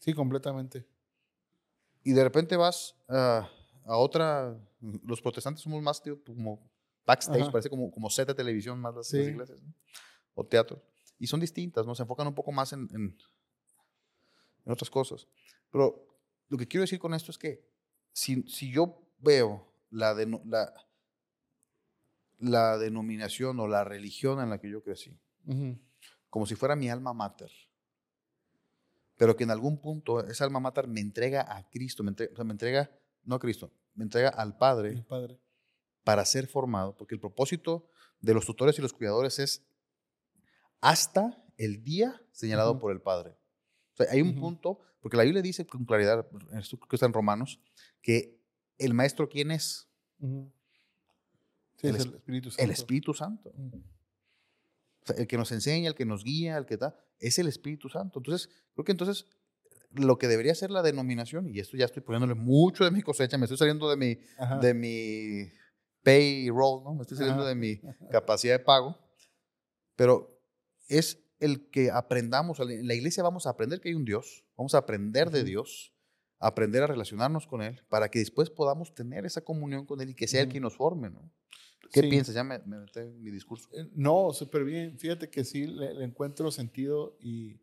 Sí, 0.00 0.12
completamente. 0.12 0.84
Y 2.02 2.12
de 2.12 2.24
repente 2.24 2.56
vas 2.56 2.96
a, 3.08 3.48
a 3.84 3.96
otra, 3.96 4.58
los 4.80 5.20
protestantes 5.22 5.62
somos 5.62 5.82
más 5.82 6.02
tío, 6.02 6.22
como 6.24 6.68
backstage, 7.06 7.42
Ajá. 7.42 7.52
parece 7.52 7.70
como, 7.70 7.90
como 7.90 8.10
set 8.10 8.26
de 8.28 8.34
televisión 8.34 8.80
más 8.80 8.94
las, 8.94 9.12
las 9.12 9.26
Sí. 9.26 9.30
iglesias, 9.30 9.62
¿no? 9.62 9.72
o 10.34 10.44
teatro. 10.44 10.82
Y 11.20 11.26
son 11.28 11.38
distintas, 11.38 11.86
¿no? 11.86 11.94
Se 11.94 12.02
enfocan 12.02 12.26
un 12.26 12.34
poco 12.34 12.50
más 12.50 12.72
en, 12.72 12.88
en, 12.92 13.16
en 14.64 14.72
otras 14.72 14.90
cosas. 14.90 15.28
Pero 15.70 16.04
lo 16.48 16.58
que 16.58 16.66
quiero 16.66 16.82
decir 16.82 16.98
con 16.98 17.14
esto 17.14 17.30
es 17.30 17.38
que 17.38 17.64
si, 18.12 18.42
si 18.48 18.72
yo 18.72 19.00
veo 19.18 19.72
la, 19.90 20.14
deno- 20.14 20.42
la, 20.46 20.72
la 22.38 22.78
denominación 22.78 23.60
o 23.60 23.68
la 23.68 23.84
religión 23.84 24.40
en 24.40 24.50
la 24.50 24.58
que 24.58 24.70
yo 24.70 24.82
crecí, 24.82 25.16
como 26.30 26.46
si 26.46 26.54
fuera 26.54 26.74
mi 26.74 26.88
alma 26.88 27.12
mater, 27.12 27.50
pero 29.16 29.36
que 29.36 29.44
en 29.44 29.50
algún 29.50 29.78
punto 29.80 30.24
esa 30.26 30.44
alma 30.44 30.60
mater 30.60 30.88
me 30.88 31.00
entrega 31.00 31.42
a 31.54 31.68
Cristo, 31.68 32.02
me 32.02 32.10
entrega, 32.10 32.32
o 32.32 32.36
sea, 32.36 32.44
me 32.44 32.52
entrega 32.52 32.90
no 33.24 33.34
a 33.34 33.38
Cristo, 33.38 33.70
me 33.94 34.04
entrega 34.04 34.30
al 34.30 34.56
Padre 34.56 34.92
El 34.92 35.04
padre. 35.04 35.38
para 36.02 36.24
ser 36.24 36.46
formado, 36.46 36.96
porque 36.96 37.14
el 37.14 37.20
propósito 37.20 37.90
de 38.20 38.32
los 38.32 38.46
tutores 38.46 38.78
y 38.78 38.82
los 38.82 38.94
cuidadores 38.94 39.38
es 39.38 39.66
hasta 40.80 41.42
el 41.56 41.82
día 41.82 42.20
señalado 42.32 42.78
por 42.78 42.92
el 42.92 43.00
Padre. 43.00 43.36
O 43.92 43.96
sea, 43.96 44.06
hay 44.10 44.22
un 44.22 44.34
punto, 44.38 44.80
porque 45.00 45.16
la 45.16 45.24
Biblia 45.24 45.42
dice 45.42 45.66
con 45.66 45.84
claridad, 45.84 46.26
esto 46.58 46.78
creo 46.78 46.88
que 46.88 46.96
está 46.96 47.06
en 47.06 47.12
Romanos, 47.12 47.60
que 48.00 48.40
el 48.78 48.94
maestro 48.94 49.28
quién 49.28 49.50
es? 49.50 49.88
Sí, 50.18 51.86
El 51.86 51.96
es 51.96 52.00
es- 52.02 52.06
el 52.06 52.14
Espíritu 52.14 52.50
Santo. 52.50 52.62
El 52.64 52.70
Espíritu 52.70 53.14
Santo. 53.14 53.50
Ujú. 53.56 53.76
O 55.02 55.06
sea, 55.06 55.16
el 55.16 55.26
que 55.26 55.36
nos 55.38 55.50
enseña, 55.52 55.88
el 55.88 55.94
que 55.94 56.04
nos 56.04 56.24
guía, 56.24 56.56
el 56.58 56.66
que 56.66 56.76
da, 56.76 56.94
es 57.18 57.38
el 57.38 57.46
Espíritu 57.48 57.88
Santo. 57.88 58.18
Entonces, 58.20 58.48
creo 58.74 58.84
que 58.84 58.92
entonces 58.92 59.26
lo 59.92 60.18
que 60.18 60.28
debería 60.28 60.54
ser 60.54 60.70
la 60.70 60.82
denominación, 60.82 61.48
y 61.48 61.58
esto 61.58 61.76
ya 61.76 61.86
estoy 61.86 62.02
poniéndole 62.02 62.34
mucho 62.34 62.84
de 62.84 62.90
mi 62.90 63.02
cosecha, 63.02 63.36
me 63.38 63.46
estoy 63.46 63.56
saliendo 63.58 63.88
de 63.90 63.96
mi, 63.96 64.18
Ajá. 64.38 64.58
de 64.58 64.72
mi 64.74 65.50
payroll, 66.02 66.84
¿no? 66.84 66.94
Me 66.94 67.02
estoy 67.02 67.16
saliendo 67.16 67.42
Ajá. 67.42 67.48
de 67.48 67.54
mi 67.54 67.80
capacidad 68.10 68.58
de 68.58 68.64
pago, 68.64 68.96
pero 69.96 70.39
es 70.90 71.24
el 71.38 71.70
que 71.70 71.90
aprendamos, 71.90 72.60
en 72.60 72.86
la 72.86 72.94
iglesia 72.94 73.22
vamos 73.22 73.46
a 73.46 73.50
aprender 73.50 73.80
que 73.80 73.88
hay 73.88 73.94
un 73.94 74.04
Dios, 74.04 74.44
vamos 74.56 74.74
a 74.74 74.78
aprender 74.78 75.30
de. 75.30 75.42
Dios, 75.44 75.94
a 76.38 76.48
aprender 76.48 76.82
a 76.82 76.86
relacionarnos 76.86 77.46
con 77.46 77.60
Él, 77.62 77.82
para 77.88 78.10
que 78.10 78.18
después 78.18 78.48
podamos 78.50 78.94
tener 78.94 79.26
esa 79.26 79.42
comunión 79.42 79.84
con 79.86 80.00
Él 80.00 80.10
y 80.10 80.14
que 80.14 80.26
sea 80.28 80.42
Él 80.42 80.48
quien 80.48 80.62
nos 80.62 80.74
forme, 80.76 81.10
¿no? 81.10 81.30
¿Qué 81.92 82.00
Sí. 82.02 82.08
piensas? 82.08 82.34
Ya 82.34 82.44
me, 82.44 82.58
me 82.60 82.78
metí 82.78 82.98
en 83.00 83.22
mi 83.22 83.30
discurso. 83.30 83.68
Eh, 83.74 83.88
No, 83.94 84.32
súper 84.32 84.64
bien. 84.64 84.98
Fíjate 84.98 85.28
que 85.28 85.44
sí, 85.44 85.66
le, 85.66 85.92
le 85.94 86.04
encuentro 86.04 86.50
sentido 86.50 87.16
y, 87.20 87.60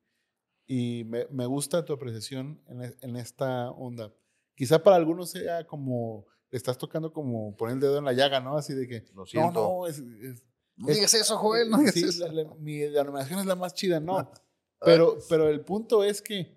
y 0.67 1.05
me, 1.05 1.25
me 1.31 1.45
gusta 1.45 1.85
tu 1.85 1.93
apreciación 1.93 2.61
en, 2.67 2.83
e- 2.83 2.95
en 3.01 3.15
esta 3.15 3.71
onda. 3.71 4.13
Quizá 4.55 4.83
para 4.83 4.95
algunos 4.97 5.29
sea 5.31 5.65
como, 5.65 6.25
le 6.51 6.57
estás 6.57 6.77
tocando 6.77 7.13
como 7.13 7.55
poner 7.55 7.75
el 7.75 7.79
dedo 7.79 7.97
en 7.99 8.05
la 8.05 8.13
llaga, 8.13 8.39
¿no? 8.41 8.57
Así 8.57 8.73
de 8.73 8.87
que, 8.87 9.05
Lo 9.13 9.21
no, 9.21 9.25
siento. 9.25 9.53
no, 9.53 9.87
es, 9.87 9.99
es- 9.99 10.43
No 10.77 10.87
digas 10.87 11.13
eso, 11.13 11.37
Joel, 11.37 11.69
no 11.69 11.79
digas 11.79 11.93
sí, 11.93 12.03
eso. 12.03 12.27
la- 12.27 12.43
la- 12.43 12.55
mi 12.55 12.77
denominación 12.77 13.39
es 13.39 13.45
la 13.45 13.55
más 13.55 13.73
chida, 13.73 13.99
no. 13.99 14.31
Pero, 14.79 15.17
pero 15.27 15.49
el 15.49 15.61
punto 15.61 16.03
es 16.03 16.21
que 16.21 16.55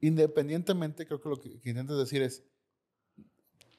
independientemente, 0.00 1.06
creo 1.06 1.20
que 1.20 1.28
lo 1.28 1.40
que, 1.40 1.60
que 1.60 1.68
intentas 1.70 1.96
decir 1.98 2.22
es, 2.22 2.42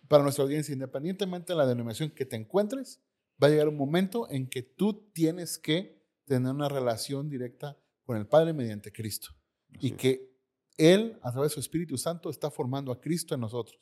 para 0.08 0.24
nuestra 0.24 0.44
audiencia, 0.44 0.74
independientemente 0.74 1.54
de 1.54 1.58
la 1.58 1.66
denominación 1.66 2.12
que 2.12 2.26
te 2.26 2.36
encuentres, 2.36 3.02
va 3.42 3.48
a 3.48 3.50
llegar 3.50 3.68
un 3.68 3.78
momento 3.78 4.30
en 4.30 4.48
que 4.48 4.62
tú 4.62 5.10
tienes 5.12 5.58
que 5.58 6.02
tener 6.26 6.52
una 6.54 6.70
relación 6.70 7.30
directa 7.30 7.78
con 8.06 8.18
el 8.18 8.28
Padre 8.28 8.54
mediante 8.54 8.92
Cristo. 8.92 9.30
Así 9.76 9.88
y 9.88 9.92
es. 9.92 9.98
que 9.98 10.38
Él, 10.78 11.18
a 11.24 11.32
través 11.32 11.52
de 11.52 11.54
su 11.56 11.60
Espíritu 11.60 11.98
Santo, 11.98 12.30
está 12.30 12.52
formando 12.52 12.92
a 12.92 13.02
Cristo 13.02 13.34
en 13.34 13.42
nosotros. 13.42 13.80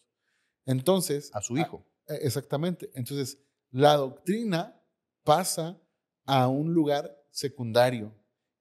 Entonces, 0.65 1.31
A 1.33 1.41
su 1.41 1.57
hijo. 1.57 1.85
eh, 2.07 2.19
Exactamente. 2.21 2.89
Entonces, 2.93 3.39
la 3.71 3.95
doctrina 3.97 4.79
pasa 5.23 5.80
a 6.25 6.47
un 6.47 6.73
lugar 6.73 7.17
secundario 7.29 8.13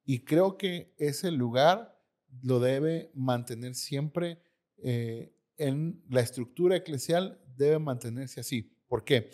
y 0.05 0.25
creo 0.25 0.57
que 0.57 0.93
ese 0.99 1.31
lugar 1.31 1.97
lo 2.43 2.61
debe 2.61 3.11
mantener 3.15 3.75
siempre 3.75 4.43
eh, 4.83 5.33
en 5.57 6.03
la 6.09 6.21
estructura 6.21 6.77
eclesial, 6.77 7.41
debe 7.57 7.79
mantenerse 7.79 8.41
así. 8.41 8.75
¿Por 8.89 9.05
qué? 9.05 9.31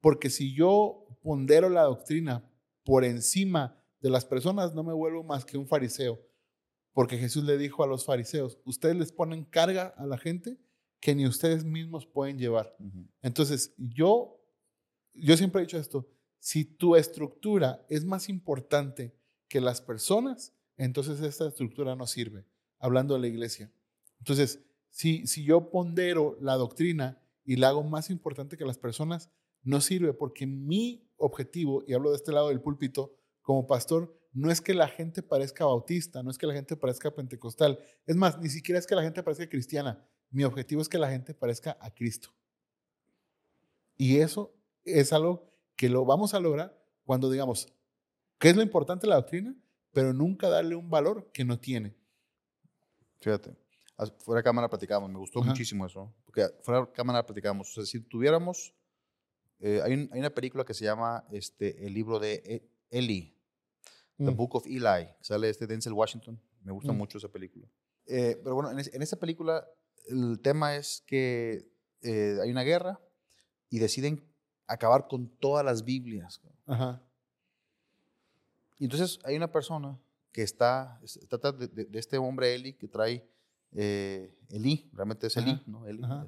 Porque 0.00 0.30
si 0.30 0.54
yo 0.54 1.06
pondero 1.22 1.68
la 1.68 1.82
doctrina 1.82 2.48
por 2.84 3.04
encima 3.04 3.82
de 4.00 4.10
las 4.10 4.24
personas, 4.24 4.74
no 4.74 4.84
me 4.84 4.92
vuelvo 4.92 5.24
más 5.24 5.44
que 5.44 5.58
un 5.58 5.66
fariseo. 5.66 6.20
Porque 6.92 7.18
Jesús 7.18 7.44
le 7.44 7.58
dijo 7.58 7.82
a 7.82 7.86
los 7.86 8.04
fariseos, 8.04 8.58
ustedes 8.64 8.96
les 8.96 9.12
ponen 9.12 9.44
carga 9.44 9.88
a 9.98 10.06
la 10.06 10.16
gente 10.16 10.58
que 11.00 11.14
ni 11.14 11.26
ustedes 11.26 11.64
mismos 11.64 12.06
pueden 12.06 12.38
llevar. 12.38 12.74
Entonces, 13.20 13.74
yo, 13.76 14.40
yo 15.12 15.36
siempre 15.36 15.60
he 15.60 15.64
dicho 15.66 15.78
esto, 15.78 16.08
si 16.38 16.64
tu 16.64 16.96
estructura 16.96 17.84
es 17.88 18.04
más 18.04 18.28
importante 18.28 19.14
que 19.48 19.60
las 19.60 19.80
personas, 19.80 20.52
entonces 20.76 21.20
esta 21.20 21.48
estructura 21.48 21.96
no 21.96 22.06
sirve, 22.06 22.46
hablando 22.78 23.14
de 23.14 23.20
la 23.20 23.26
iglesia. 23.28 23.72
Entonces, 24.18 24.60
si, 24.90 25.26
si 25.26 25.44
yo 25.44 25.70
pondero 25.70 26.36
la 26.40 26.54
doctrina 26.54 27.20
y 27.44 27.56
la 27.56 27.68
hago 27.68 27.84
más 27.84 28.10
importante 28.10 28.56
que 28.56 28.64
las 28.64 28.78
personas, 28.78 29.30
no 29.62 29.80
sirve 29.80 30.12
porque 30.12 30.46
mi 30.46 31.08
objetivo, 31.16 31.82
y 31.86 31.94
hablo 31.94 32.10
de 32.10 32.16
este 32.16 32.32
lado 32.32 32.48
del 32.48 32.60
púlpito 32.60 33.14
como 33.42 33.66
pastor, 33.66 34.16
no 34.32 34.50
es 34.50 34.60
que 34.60 34.74
la 34.74 34.88
gente 34.88 35.22
parezca 35.22 35.64
bautista, 35.64 36.22
no 36.22 36.30
es 36.30 36.38
que 36.38 36.46
la 36.46 36.54
gente 36.54 36.76
parezca 36.76 37.14
pentecostal, 37.14 37.78
es 38.06 38.16
más, 38.16 38.38
ni 38.38 38.50
siquiera 38.50 38.78
es 38.78 38.86
que 38.86 38.94
la 38.94 39.02
gente 39.02 39.22
parezca 39.22 39.48
cristiana, 39.48 40.06
mi 40.30 40.44
objetivo 40.44 40.82
es 40.82 40.88
que 40.88 40.98
la 40.98 41.10
gente 41.10 41.32
parezca 41.32 41.76
a 41.80 41.90
Cristo. 41.90 42.30
Y 43.96 44.18
eso 44.18 44.54
es 44.84 45.12
algo 45.12 45.55
que 45.76 45.88
lo 45.88 46.04
vamos 46.04 46.34
a 46.34 46.40
lograr 46.40 46.76
cuando 47.04 47.30
digamos, 47.30 47.72
¿qué 48.38 48.50
es 48.50 48.56
lo 48.56 48.62
importante 48.62 49.06
de 49.06 49.10
la 49.10 49.16
doctrina? 49.16 49.54
Pero 49.92 50.12
nunca 50.12 50.48
darle 50.48 50.74
un 50.74 50.90
valor 50.90 51.30
que 51.32 51.44
no 51.44 51.58
tiene. 51.58 51.94
Fíjate. 53.20 53.56
Fuera 54.18 54.40
de 54.40 54.44
cámara 54.44 54.68
platicábamos, 54.68 55.10
me 55.10 55.18
gustó 55.18 55.40
Ajá. 55.40 55.50
muchísimo 55.50 55.86
eso. 55.86 56.14
Porque 56.26 56.46
fuera 56.62 56.80
de 56.82 56.92
cámara 56.92 57.24
platicábamos. 57.24 57.70
O 57.70 57.74
sea, 57.74 57.84
si 57.86 58.00
tuviéramos. 58.00 58.74
eh, 59.58 59.80
hay, 59.82 59.94
un- 59.94 60.10
hay 60.12 60.20
una 60.20 60.28
película 60.28 60.66
que 60.66 60.74
se 60.74 60.84
llama 60.84 61.24
este, 61.32 61.86
El 61.86 61.94
libro 61.94 62.18
de 62.18 62.34
E- 62.44 62.68
Eli, 62.90 63.34
The 64.18 64.30
Mm. 64.30 64.36
Book 64.36 64.54
of 64.56 64.66
Eli, 64.66 65.06
que 65.16 65.24
sale 65.24 65.48
este 65.48 65.66
Denzel 65.66 65.94
Washington. 65.94 66.38
Me 66.60 66.72
gusta 66.72 66.92
Mm. 66.92 66.96
mucho 66.98 67.16
esa 67.16 67.28
película. 67.30 67.66
Eh, 68.04 68.38
pero 68.42 68.54
bueno, 68.54 68.70
en, 68.70 68.78
es- 68.80 68.92
en 68.92 69.00
esa 69.00 69.16
película 69.18 69.66
el 70.08 70.40
tema 70.42 70.76
es 70.76 71.02
que 71.06 71.66
eh, 72.02 72.36
hay 72.42 72.50
una 72.50 72.64
guerra 72.64 73.00
y 73.70 73.78
deciden 73.78 74.22
acabar 74.66 75.06
con 75.08 75.28
todas 75.28 75.64
las 75.64 75.84
Biblias. 75.84 76.40
Ajá. 76.66 77.02
Y 78.78 78.84
entonces 78.84 79.18
hay 79.24 79.36
una 79.36 79.50
persona 79.50 79.98
que 80.32 80.42
está, 80.42 81.00
trata 81.28 81.52
de, 81.52 81.68
de- 81.68 81.84
de 81.86 81.98
este 81.98 82.18
hombre 82.18 82.54
Eli 82.54 82.74
que 82.74 82.88
trae, 82.88 83.26
eh, 83.72 84.34
Eli, 84.50 84.90
realmente 84.92 85.26
es 85.28 85.36
Eli, 85.36 85.50
Ajá, 85.52 85.62
¿no? 85.66 85.86
Eli, 85.86 86.02
ajá. 86.04 86.26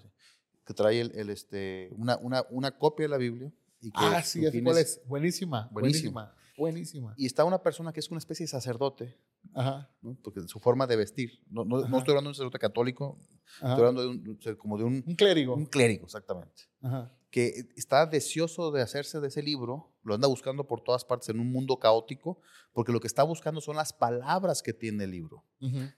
que 0.65 0.75
trae 0.75 1.01
el, 1.01 1.13
el, 1.15 1.31
este, 1.31 1.91
una, 1.97 2.17
una, 2.19 2.45
una 2.51 2.71
copia 2.79 3.05
de 3.05 3.09
la 3.11 3.17
Biblia. 3.19 3.53
Y 3.81 3.91
que 3.91 4.01
Ah, 4.01 4.23
sí, 4.23 4.41
cuál 4.63 4.79
es- 4.79 4.99
es. 4.99 5.07
Buenísima, 5.07 5.69
Buenísima. 5.71 6.35
buenísima. 6.57 7.15
Y 7.17 7.27
está 7.27 7.45
una 7.45 7.63
persona 7.63 7.93
que 7.93 8.01
es 8.01 8.11
una 8.11 8.19
especie 8.19 8.45
de 8.45 8.49
sacerdote, 8.49 9.17
Ajá, 9.55 9.89
¿no? 10.03 10.17
porque 10.23 10.41
su 10.49 10.59
forma 10.59 10.87
de 10.87 10.97
vestir, 10.97 11.41
no, 11.51 11.65
no, 11.65 11.79
estoy 11.81 11.97
hablando 12.13 12.23
de 12.23 12.29
un 12.31 12.35
sacerdote 12.35 12.59
católico, 12.59 13.19
ajá. 13.61 13.69
estoy 13.75 13.87
hablando 13.87 14.03
de 14.03 14.09
un, 14.09 14.57
como 14.57 14.77
de 14.79 14.85
un, 14.85 15.05
Un 15.07 15.15
clérigo. 15.15 15.55
un 15.55 15.67
clérigo, 15.67 16.07
exactamente, 16.07 16.63
Ajá. 16.83 17.13
Que 17.31 17.69
está 17.77 18.07
deseoso 18.07 18.71
de 18.71 18.81
hacerse 18.81 19.21
de 19.21 19.29
ese 19.29 19.43
libro, 19.43 19.93
lo 20.03 20.15
anda 20.15 20.27
buscando 20.29 20.67
por 20.67 20.81
todas 20.81 21.05
partes 21.05 21.29
en 21.29 21.41
un 21.41 21.53
mundo 21.53 21.79
caótico, 21.79 22.41
porque 22.73 22.91
lo 22.93 23.01
que 23.01 23.07
está 23.07 23.23
buscando 23.23 23.61
son 23.61 23.77
las 23.77 23.93
palabras 23.93 24.63
que 24.63 24.73
tiene 24.73 25.05
el 25.05 25.11
libro. 25.11 25.45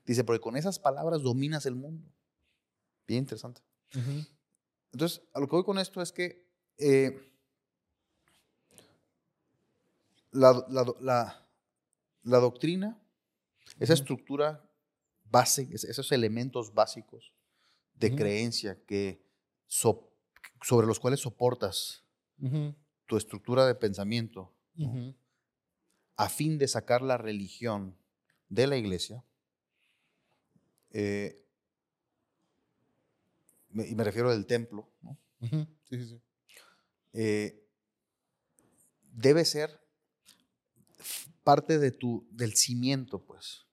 Dice, 0.05 0.25
porque 0.25 0.41
con 0.41 0.57
esas 0.57 0.79
palabras 0.81 1.23
dominas 1.23 1.67
el 1.67 1.77
mundo. 1.77 2.09
Bien 3.07 3.21
interesante. 3.21 3.61
Entonces, 4.93 5.23
a 5.33 5.39
lo 5.41 5.47
que 5.47 5.55
voy 5.57 5.65
con 5.65 5.79
esto 5.79 6.03
es 6.03 6.11
que 6.11 6.49
eh, 6.79 7.21
la, 10.33 10.65
la- 10.69 10.95
la- 11.01 11.47
la 12.23 12.39
doctrina, 12.39 13.01
esa 13.79 13.95
estructura 13.95 14.69
base, 15.31 15.69
es- 15.73 15.85
esos 15.85 16.11
elementos 16.13 16.75
básicos 16.75 17.33
de 17.95 18.15
creencia 18.17 18.79
que 18.87 19.25
so- 19.67 20.10
sobre 20.63 20.87
los 20.87 21.01
cuales 21.01 21.21
soportas 21.21 22.05
tu 23.07 23.17
estructura 23.17 23.67
de 23.67 23.75
pensamiento 23.75 24.53
a 26.17 26.29
fin 26.29 26.59
de 26.59 26.69
sacar 26.69 27.03
la 27.03 27.17
religión 27.19 27.97
de 28.49 28.67
la 28.67 28.77
iglesia, 28.77 29.25
eh, 30.91 31.45
y 33.73 33.95
me 33.95 34.05
refiero 34.05 34.31
del 34.31 34.47
templo, 34.47 34.89
¿no? 35.03 35.17
ujú. 35.41 35.67
Sí, 35.89 35.99
sí, 35.99 36.07
sí. 36.09 36.21
eh, 37.13 37.67
debe 39.13 39.45
ser 39.45 39.81
parte 41.45 41.79
de 41.79 41.91
tu, 41.91 42.27
del 42.31 42.55
cimiento, 42.55 43.25
pues, 43.25 43.67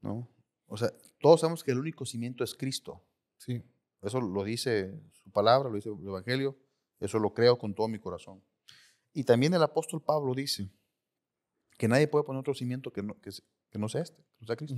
¿no? 0.00 0.28
O 0.66 0.76
sea, 0.76 0.92
todos 1.20 1.40
sabemos 1.40 1.64
que 1.64 1.72
el 1.72 1.78
único 1.78 2.04
cimiento 2.06 2.44
es 2.44 2.54
Cristo. 2.54 3.02
Sí. 3.38 3.62
Eso 4.02 4.20
lo 4.20 4.44
dice 4.44 4.98
su 5.12 5.30
palabra, 5.30 5.68
lo 5.68 5.76
dice 5.76 5.90
el 5.90 6.06
Evangelio, 6.06 6.56
eso 6.98 7.18
lo 7.18 7.34
creo 7.34 7.58
con 7.58 7.74
todo 7.74 7.88
mi 7.88 7.98
corazón. 7.98 8.42
Y 9.12 9.24
también 9.24 9.54
el 9.54 9.62
apóstol 9.62 10.02
Pablo 10.02 10.34
dice 10.34 10.70
que 11.76 11.88
nadie 11.88 12.08
puede 12.08 12.24
poner 12.24 12.40
otro 12.40 12.54
cimiento 12.54 12.92
que 12.92 13.02
no, 13.02 13.18
que, 13.20 13.30
no 13.78 13.88
sea 13.88 14.02
este, 14.02 14.22
que 14.22 14.40
no 14.40 14.46
sea 14.46 14.56
Cristo. 14.56 14.76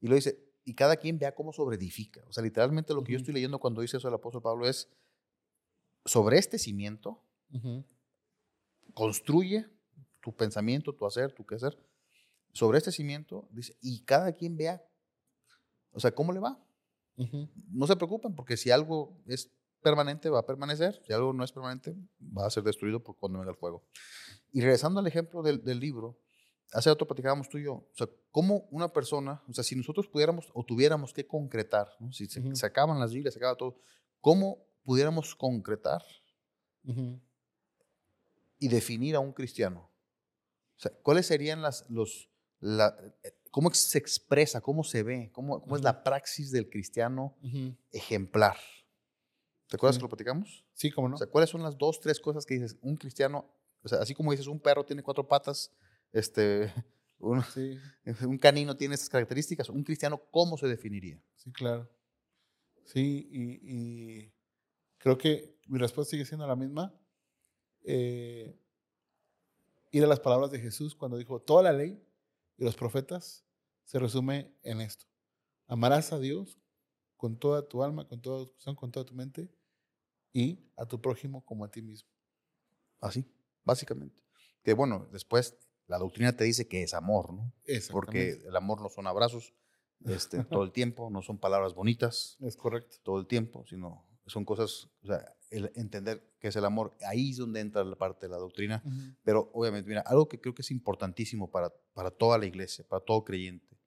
Y 0.00 0.08
lo 0.08 0.14
dice, 0.14 0.38
y 0.64 0.74
cada 0.74 0.96
quien 0.96 1.18
vea 1.18 1.34
cómo 1.34 1.52
sobreedifica. 1.52 2.22
O 2.26 2.32
sea, 2.32 2.42
literalmente 2.42 2.94
lo 2.94 3.02
que 3.02 3.12
yo 3.12 3.18
estoy 3.18 3.34
leyendo 3.34 3.58
cuando 3.58 3.80
dice 3.80 3.96
eso 3.96 4.08
el 4.08 4.14
apóstol 4.14 4.42
Pablo 4.42 4.66
es, 4.66 4.88
sobre 6.04 6.38
este 6.38 6.58
cimiento, 6.58 7.22
construye 8.94 9.66
tu 10.20 10.34
pensamiento, 10.34 10.94
tu 10.94 11.06
hacer, 11.06 11.32
tu 11.32 11.44
quehacer. 11.44 11.78
Sobre 12.52 12.78
este 12.78 12.92
cimiento, 12.92 13.48
dice, 13.50 13.76
y 13.80 14.00
cada 14.00 14.32
quien 14.32 14.56
vea, 14.56 14.84
o 15.92 16.00
sea, 16.00 16.12
cómo 16.12 16.32
le 16.32 16.40
va. 16.40 16.62
No 17.16 17.86
se 17.86 17.96
preocupen, 17.96 18.34
porque 18.34 18.56
si 18.56 18.70
algo 18.70 19.22
es 19.26 19.50
permanente, 19.82 20.30
va 20.30 20.40
a 20.40 20.46
permanecer. 20.46 21.00
Si 21.06 21.12
algo 21.12 21.32
no 21.32 21.44
es 21.44 21.52
permanente, 21.52 21.94
va 22.20 22.46
a 22.46 22.50
ser 22.50 22.62
destruido 22.62 23.02
por 23.02 23.16
cuando 23.18 23.38
venga 23.38 23.52
el 23.52 23.58
fuego. 23.58 23.84
Y 24.52 24.60
regresando 24.60 25.00
al 25.00 25.06
ejemplo 25.06 25.42
del, 25.42 25.62
del 25.62 25.80
libro, 25.80 26.18
hace 26.72 26.90
rato 26.90 27.06
platicábamos 27.06 27.48
tú 27.48 27.58
y 27.58 27.64
yo, 27.64 27.74
o 27.74 27.90
sea, 27.94 28.08
cómo 28.30 28.66
una 28.70 28.88
persona, 28.88 29.42
o 29.48 29.52
sea, 29.52 29.62
si 29.62 29.76
nosotros 29.76 30.08
pudiéramos 30.08 30.50
o 30.54 30.64
tuviéramos 30.64 31.12
que 31.12 31.26
concretar, 31.26 31.88
¿no? 32.00 32.12
si 32.12 32.26
se, 32.26 32.42
se 32.54 32.66
acaban 32.66 32.98
las 32.98 33.12
Biblias, 33.12 33.34
se 33.34 33.40
acaba 33.40 33.56
todo, 33.56 33.76
¿cómo 34.20 34.64
pudiéramos 34.84 35.34
concretar 35.34 36.02
y 38.58 38.68
definir 38.68 39.16
a 39.16 39.20
un 39.20 39.32
cristiano? 39.32 39.90
O 40.76 40.80
sea, 40.80 40.92
¿cuáles 41.02 41.26
serían 41.26 41.62
las, 41.62 41.88
los, 41.90 42.30
la, 42.58 42.96
cómo 43.52 43.70
se 43.72 43.98
expresa, 43.98 44.60
cómo 44.60 44.82
se 44.82 45.04
ve, 45.04 45.30
cómo, 45.32 45.60
cómo 45.60 45.76
es 45.76 45.80
Ujú. 45.80 45.84
la 45.84 46.02
praxis 46.02 46.50
del 46.50 46.68
cristiano 46.68 47.36
ujú. 47.42 47.76
ejemplar? 47.92 48.56
¿Te 49.68 49.76
acuerdas 49.76 49.94
Sí. 49.96 50.00
que 50.00 50.04
lo 50.04 50.08
platicamos? 50.08 50.64
Sí, 50.72 50.90
cómo 50.90 51.08
no. 51.08 51.14
O 51.14 51.18
sea, 51.18 51.28
¿cuáles 51.28 51.50
son 51.50 51.62
las 51.62 51.78
dos, 51.78 52.00
tres 52.00 52.18
cosas 52.18 52.44
que 52.44 52.54
dices? 52.54 52.76
Un 52.82 52.96
cristiano, 52.96 53.54
o 53.84 53.88
sea, 53.88 53.98
así 53.98 54.14
como 54.14 54.32
dices, 54.32 54.46
un 54.48 54.58
perro 54.58 54.84
tiene 54.84 55.02
cuatro 55.02 55.28
patas, 55.28 55.70
este, 56.12 56.72
un, 57.18 57.42
Sí, 57.44 57.78
un 58.26 58.38
canino 58.38 58.76
tiene 58.76 58.94
estas 58.94 59.10
características, 59.10 59.68
un 59.68 59.84
cristiano, 59.84 60.20
¿cómo 60.30 60.56
se 60.56 60.66
definiría? 60.66 61.22
sí, 61.36 61.52
claro. 61.52 61.88
Sí, 62.84 63.28
y, 63.30 63.60
y 63.62 64.34
creo 64.98 65.16
que 65.16 65.56
mi 65.68 65.78
respuesta 65.78 66.10
sigue 66.10 66.24
siendo 66.24 66.46
la 66.46 66.56
misma. 66.56 66.92
Eh, 67.84 68.58
ir 69.92 70.02
a 70.04 70.06
las 70.06 70.20
palabras 70.20 70.50
de 70.50 70.58
Jesús 70.58 70.94
cuando 70.96 71.16
dijo, 71.16 71.40
toda 71.40 71.62
la 71.62 71.72
ley 71.72 72.02
y 72.56 72.64
los 72.64 72.76
profetas 72.76 73.44
se 73.84 73.98
resume 73.98 74.54
en 74.62 74.80
esto. 74.80 75.06
Amarás 75.66 76.12
a 76.12 76.18
Dios 76.18 76.58
con 77.16 77.38
toda 77.38 77.68
tu 77.68 77.82
alma, 77.82 78.08
con 78.08 78.20
toda 78.20 78.44
tu 78.44 78.50
corazón, 78.52 78.76
con 78.76 78.90
toda 78.90 79.06
tu 79.06 79.14
mente 79.14 79.50
y 80.32 80.58
a 80.76 80.86
tu 80.86 81.00
prójimo 81.00 81.44
como 81.44 81.64
a 81.64 81.70
ti 81.70 81.82
mismo. 81.82 82.10
Así, 83.00 83.24
básicamente. 83.64 84.22
Que 84.62 84.74
bueno, 84.74 85.08
después 85.12 85.56
la 85.86 85.98
doctrina 85.98 86.36
te 86.36 86.44
dice 86.44 86.68
que 86.68 86.82
es 86.82 86.94
amor, 86.94 87.32
¿no? 87.32 87.52
Porque 87.90 88.42
el 88.44 88.56
amor 88.56 88.80
no 88.80 88.88
son 88.88 89.06
abrazos 89.06 89.52
este, 90.04 90.44
todo 90.44 90.62
el 90.64 90.72
tiempo, 90.72 91.10
no 91.10 91.22
son 91.22 91.38
palabras 91.38 91.74
bonitas 91.74 92.36
Es 92.40 92.56
correcto. 92.56 92.96
todo 93.02 93.18
el 93.18 93.26
tiempo, 93.26 93.64
sino 93.66 94.06
son 94.26 94.44
cosas, 94.44 94.88
o 95.02 95.06
sea, 95.06 95.36
el 95.52 95.70
entender 95.74 96.34
qué 96.40 96.48
es 96.48 96.56
el 96.56 96.64
amor, 96.64 96.96
ahí 97.06 97.30
es 97.30 97.36
donde 97.36 97.60
entra 97.60 97.84
la 97.84 97.96
parte 97.96 98.26
de 98.26 98.30
la 98.30 98.38
doctrina, 98.38 98.82
pero 99.22 99.50
obviamente, 99.52 99.88
mira, 99.88 100.00
algo 100.00 100.28
que 100.28 100.40
creo 100.40 100.54
que 100.54 100.62
es 100.62 100.70
importantísimo 100.70 101.50
para, 101.50 101.72
para 101.92 102.10
toda 102.10 102.38
la 102.38 102.46
iglesia, 102.46 102.84
para 102.88 103.04
todo 103.04 103.22
creyente, 103.22 103.78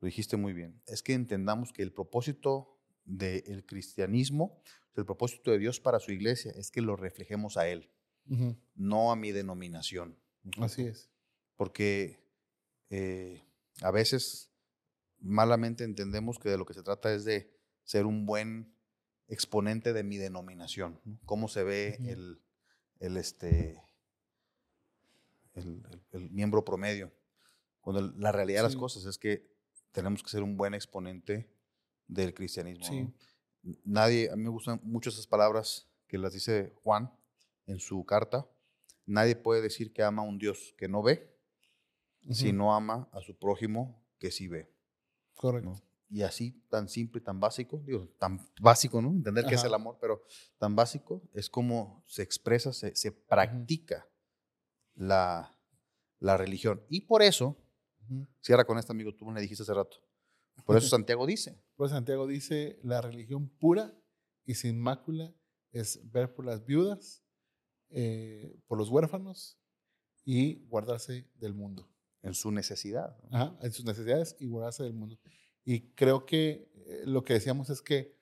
lo 0.00 0.06
dijiste 0.06 0.36
muy 0.36 0.52
bien, 0.52 0.80
es 0.86 1.02
que 1.02 1.12
entendamos 1.12 1.72
que 1.72 1.82
el 1.82 1.92
propósito 1.92 2.78
del 3.04 3.64
cristianismo, 3.66 4.62
el 4.94 5.04
propósito 5.04 5.50
de 5.50 5.58
Dios 5.58 5.80
para 5.80 5.98
su 5.98 6.12
iglesia 6.12 6.52
es 6.56 6.70
que 6.70 6.80
lo 6.80 6.96
reflejemos 6.96 7.56
a 7.56 7.68
Él, 7.68 7.90
no 8.74 9.10
a 9.10 9.16
mi 9.16 9.32
denominación. 9.32 10.18
Así 10.60 10.82
es. 10.82 11.10
Porque 11.56 12.22
eh, 12.90 13.42
a 13.80 13.90
veces 13.90 14.50
malamente 15.20 15.84
entendemos 15.84 16.38
que 16.38 16.50
de 16.50 16.58
lo 16.58 16.66
que 16.66 16.74
se 16.74 16.82
trata 16.82 17.12
es 17.12 17.24
de 17.24 17.50
ser 17.84 18.06
un 18.06 18.26
buen 18.26 18.74
exponente 19.28 19.92
de 19.92 20.02
mi 20.02 20.16
denominación. 20.16 21.00
¿no? 21.04 21.18
Cómo 21.24 21.48
se 21.48 21.62
ve 21.62 21.98
el, 22.06 22.40
el, 23.00 23.16
este, 23.16 23.80
el, 25.54 25.82
el- 25.90 26.02
el 26.12 26.30
miembro 26.30 26.64
promedio. 26.64 27.12
Cuando 27.80 28.02
la 28.16 28.32
realidad 28.32 28.60
de 28.60 28.64
las 28.68 28.76
cosas 28.76 29.04
es 29.06 29.18
que 29.18 29.46
tenemos 29.92 30.22
que 30.22 30.28
ser 30.30 30.42
un 30.42 30.56
buen 30.56 30.74
exponente 30.74 31.50
del 32.06 32.34
cristianismo. 32.34 32.84
Sí. 32.84 33.02
¿no? 33.02 33.14
Nadie, 33.84 34.30
a 34.30 34.36
mí 34.36 34.44
me 34.44 34.50
gustan 34.50 34.80
mucho 34.82 35.10
esas 35.10 35.26
palabras 35.26 35.88
que 36.06 36.18
las 36.18 36.32
dice 36.32 36.72
Juan 36.82 37.12
en 37.66 37.78
su 37.80 38.04
carta. 38.04 38.46
Nadie 39.06 39.36
puede 39.36 39.62
decir 39.62 39.92
que 39.92 40.02
ama 40.02 40.22
a 40.22 40.26
un 40.26 40.38
Dios 40.38 40.74
que 40.76 40.88
no 40.88 41.02
ve 41.02 41.34
si 42.30 42.48
Ujú. 42.48 42.56
no 42.56 42.74
ama 42.74 43.08
a 43.12 43.20
su 43.20 43.36
prójimo 43.38 44.04
que 44.18 44.30
sí 44.30 44.48
ve. 44.48 44.70
Correcto. 45.34 45.70
¿no? 45.70 45.82
Y 46.10 46.22
así, 46.22 46.52
tan 46.70 46.88
simple 46.88 47.20
tan 47.20 47.38
básico, 47.38 47.82
digo, 47.84 48.08
tan 48.18 48.40
básico, 48.60 49.02
¿no? 49.02 49.10
Entender 49.10 49.44
qué 49.44 49.54
es 49.54 49.60
Ajá. 49.60 49.68
el 49.68 49.74
amor, 49.74 49.98
pero 50.00 50.22
tan 50.56 50.74
básico 50.74 51.22
es 51.34 51.50
como 51.50 52.02
se 52.06 52.22
expresa, 52.22 52.72
se, 52.72 52.96
se 52.96 53.12
practica 53.12 54.08
la, 54.94 55.54
la 56.18 56.36
religión. 56.36 56.82
Y 56.88 57.02
por 57.02 57.22
eso, 57.22 57.56
cierra 58.40 58.64
con 58.64 58.78
esto, 58.78 58.92
amigo, 58.92 59.14
tú 59.14 59.26
me 59.26 59.40
dijiste 59.40 59.62
hace 59.64 59.74
rato. 59.74 59.98
Por 60.64 60.76
eso 60.76 60.88
Santiago 60.96 61.26
dice, 61.26 61.62
Pues 61.76 61.90
Santiago 61.90 62.26
dice, 62.26 62.78
la 62.82 63.00
religión 63.02 63.48
pura 63.48 63.94
y 64.46 64.54
sin 64.54 64.80
mácula 64.80 65.34
es 65.72 66.00
ver 66.10 66.34
por 66.34 66.46
las 66.46 66.64
viudas, 66.64 67.22
eh, 67.90 68.58
por 68.66 68.78
los 68.78 68.88
huérfanos 68.88 69.58
y 70.24 70.64
guardarse 70.68 71.30
del 71.34 71.54
mundo. 71.54 71.88
en 72.22 72.34
su 72.34 72.50
necesidad. 72.50 73.16
Ajá, 73.30 73.56
en 73.62 73.72
sus 73.72 73.84
necesidades 73.84 74.36
y 74.40 74.46
guardarse 74.46 74.82
del 74.82 74.94
mundo. 74.94 75.18
Y 75.70 75.82
creo 75.90 76.24
que 76.24 76.72
eh, 76.86 77.02
lo 77.04 77.24
que 77.24 77.34
decíamos 77.34 77.68
es 77.68 77.82
que, 77.82 78.16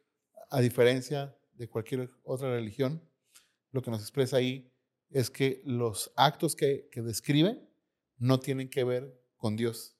a 0.50 0.60
diferencia 0.60 1.38
de 1.54 1.68
cualquier 1.68 2.10
otra 2.24 2.50
religión, 2.50 3.00
lo 3.70 3.82
que 3.82 3.90
nos 3.92 4.00
expresa 4.00 4.38
ahí 4.38 4.68
es 5.10 5.30
que 5.30 5.62
los 5.64 6.12
actos 6.16 6.56
que, 6.56 6.88
que 6.90 7.02
describe 7.02 7.64
no 8.18 8.40
tienen 8.40 8.68
que 8.68 8.82
ver 8.82 9.16
con 9.36 9.54
Dios. 9.54 9.96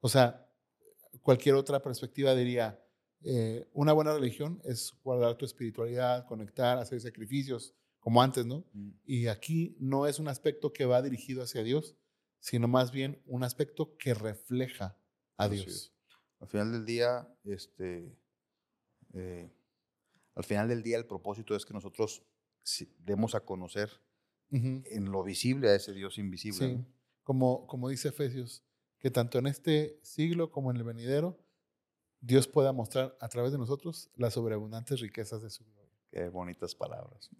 O 0.00 0.08
sea, 0.08 0.50
cualquier 1.20 1.54
otra 1.54 1.82
perspectiva 1.82 2.34
diría, 2.34 2.82
eh, 3.20 3.68
una 3.74 3.92
buena 3.92 4.14
religión 4.14 4.62
es 4.64 4.94
guardar 5.02 5.36
tu 5.36 5.44
espiritualidad, 5.44 6.26
conectar, 6.26 6.78
hacer 6.78 6.98
sacrificios, 6.98 7.74
como 7.98 8.22
antes, 8.22 8.46
¿no? 8.46 8.64
Mm. 8.72 8.90
Y 9.04 9.26
aquí 9.26 9.76
no 9.78 10.06
es 10.06 10.18
un 10.18 10.28
aspecto 10.28 10.72
que 10.72 10.86
va 10.86 11.02
dirigido 11.02 11.42
hacia 11.42 11.62
Dios, 11.62 11.94
sino 12.40 12.68
más 12.68 12.90
bien 12.90 13.22
un 13.26 13.44
aspecto 13.44 13.98
que 13.98 14.14
refleja 14.14 14.96
a 15.36 15.50
Dios. 15.50 15.93
Al 16.44 16.50
final 16.50 16.72
del 16.72 16.84
día, 16.84 17.26
este, 17.44 18.14
eh, 19.14 19.50
al 20.34 20.44
final 20.44 20.68
del 20.68 20.82
día 20.82 20.98
el 20.98 21.06
propósito 21.06 21.56
es 21.56 21.64
que 21.64 21.72
nosotros 21.72 22.22
demos 22.98 23.34
a 23.34 23.40
conocer 23.40 23.90
en 24.50 25.10
lo 25.10 25.24
visible 25.24 25.70
a 25.70 25.74
ese 25.74 25.94
Dios 25.94 26.18
invisible. 26.18 26.68
Sí, 26.68 26.74
¿no? 26.76 26.86
como, 27.22 27.66
como 27.66 27.88
dice 27.88 28.08
Efesios, 28.08 28.62
que 28.98 29.10
tanto 29.10 29.38
en 29.38 29.46
este 29.46 29.98
siglo 30.02 30.50
como 30.50 30.70
en 30.70 30.76
el 30.76 30.84
venidero, 30.84 31.38
Dios 32.20 32.46
pueda 32.46 32.74
mostrar 32.74 33.16
a 33.22 33.28
través 33.30 33.50
de 33.50 33.56
nosotros 33.56 34.10
las 34.14 34.34
sobreabundantes 34.34 35.00
riquezas 35.00 35.40
de 35.40 35.48
su 35.48 35.64
gloria. 35.64 35.98
Qué 36.10 36.28
bonitas 36.28 36.74
palabras. 36.74 37.30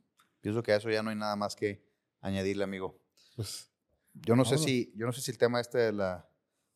Pienso 0.41 0.63
que 0.63 0.73
a 0.73 0.77
eso 0.77 0.89
ya 0.89 1.03
no 1.03 1.11
hay 1.11 1.17
nada 1.17 1.37
más 1.37 1.55
que 1.55 1.85
añadirle, 2.23 2.65
amigo. 2.65 2.99
Pues, 3.37 3.71
Yo 4.15 4.35
no 4.35 4.47
sé 4.47 4.57
si, 4.57 4.95
yo 4.97 5.05
no 5.05 5.13
sé 5.13 5.21
si 5.21 5.31
el 5.31 5.37
tema 5.37 5.61
este 5.61 5.77
de 5.77 5.93
la, 5.93 6.27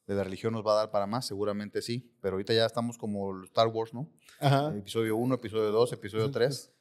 de 0.08 0.14
la 0.14 0.24
religión 0.24 0.52
nos 0.52 0.66
va 0.66 0.72
a 0.72 0.76
dar 0.76 0.90
para 0.90 1.06
más, 1.06 1.26
seguramente 1.26 1.82
sí, 1.82 2.10
pero 2.20 2.34
ahorita 2.34 2.52
ya 2.52 2.66
estamos 2.66 2.98
como 2.98 3.44
Star 3.44 3.68
Wars, 3.68 3.94
¿no? 3.94 4.10
ajá. 4.40 4.74
Episodio 4.76 5.16
1, 5.16 5.34
episodio 5.36 5.70
2, 5.70 5.92
episodio 5.92 6.30
3. 6.30 6.72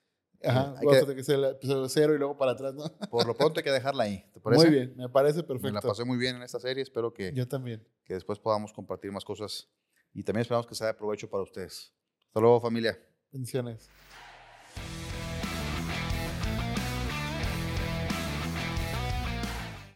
Ajá, 0.44 0.76
Hay 0.78 0.88
que- 0.88 0.96
hacer 1.20 1.36
el 1.36 1.46
episodio 1.46 1.90
cero 1.90 2.14
y 2.14 2.20
luego 2.20 2.38
para 2.38 2.52
atrás, 2.52 2.74
¿no? 2.76 2.84
Por 3.12 3.26
lo 3.28 3.36
pronto 3.36 3.60
hay 3.60 3.64
que 3.64 3.72
dejarla 3.72 4.04
ahí, 4.04 4.24
¿te 4.34 4.40
parece? 4.40 4.66
Muy 4.68 4.76
bien, 4.76 4.94
me 4.96 5.10
parece 5.10 5.38
Me 5.38 5.42
la 5.42 5.48
perfecto. 5.48 5.88
pasé 5.88 6.06
muy 6.06 6.18
bien 6.18 6.36
en 6.36 6.44
esta 6.44 6.60
serie, 6.60 6.84
espero 6.84 7.12
que, 7.14 7.34
Yo 7.34 7.48
también. 7.48 7.86
que 8.06 8.14
después 8.14 8.38
podamos 8.40 8.72
compartir 8.72 9.12
más 9.12 9.26
cosas 9.26 9.68
y 10.14 10.24
también 10.24 10.42
esperamos 10.42 10.66
que 10.68 10.76
sea 10.76 10.88
de 10.88 10.94
provecho 10.94 11.30
para 11.30 11.44
ustedes. 11.44 11.92
Hasta 12.28 12.40
luego 12.40 12.62
familia. 12.62 12.98
Bendiciones. 13.32 13.90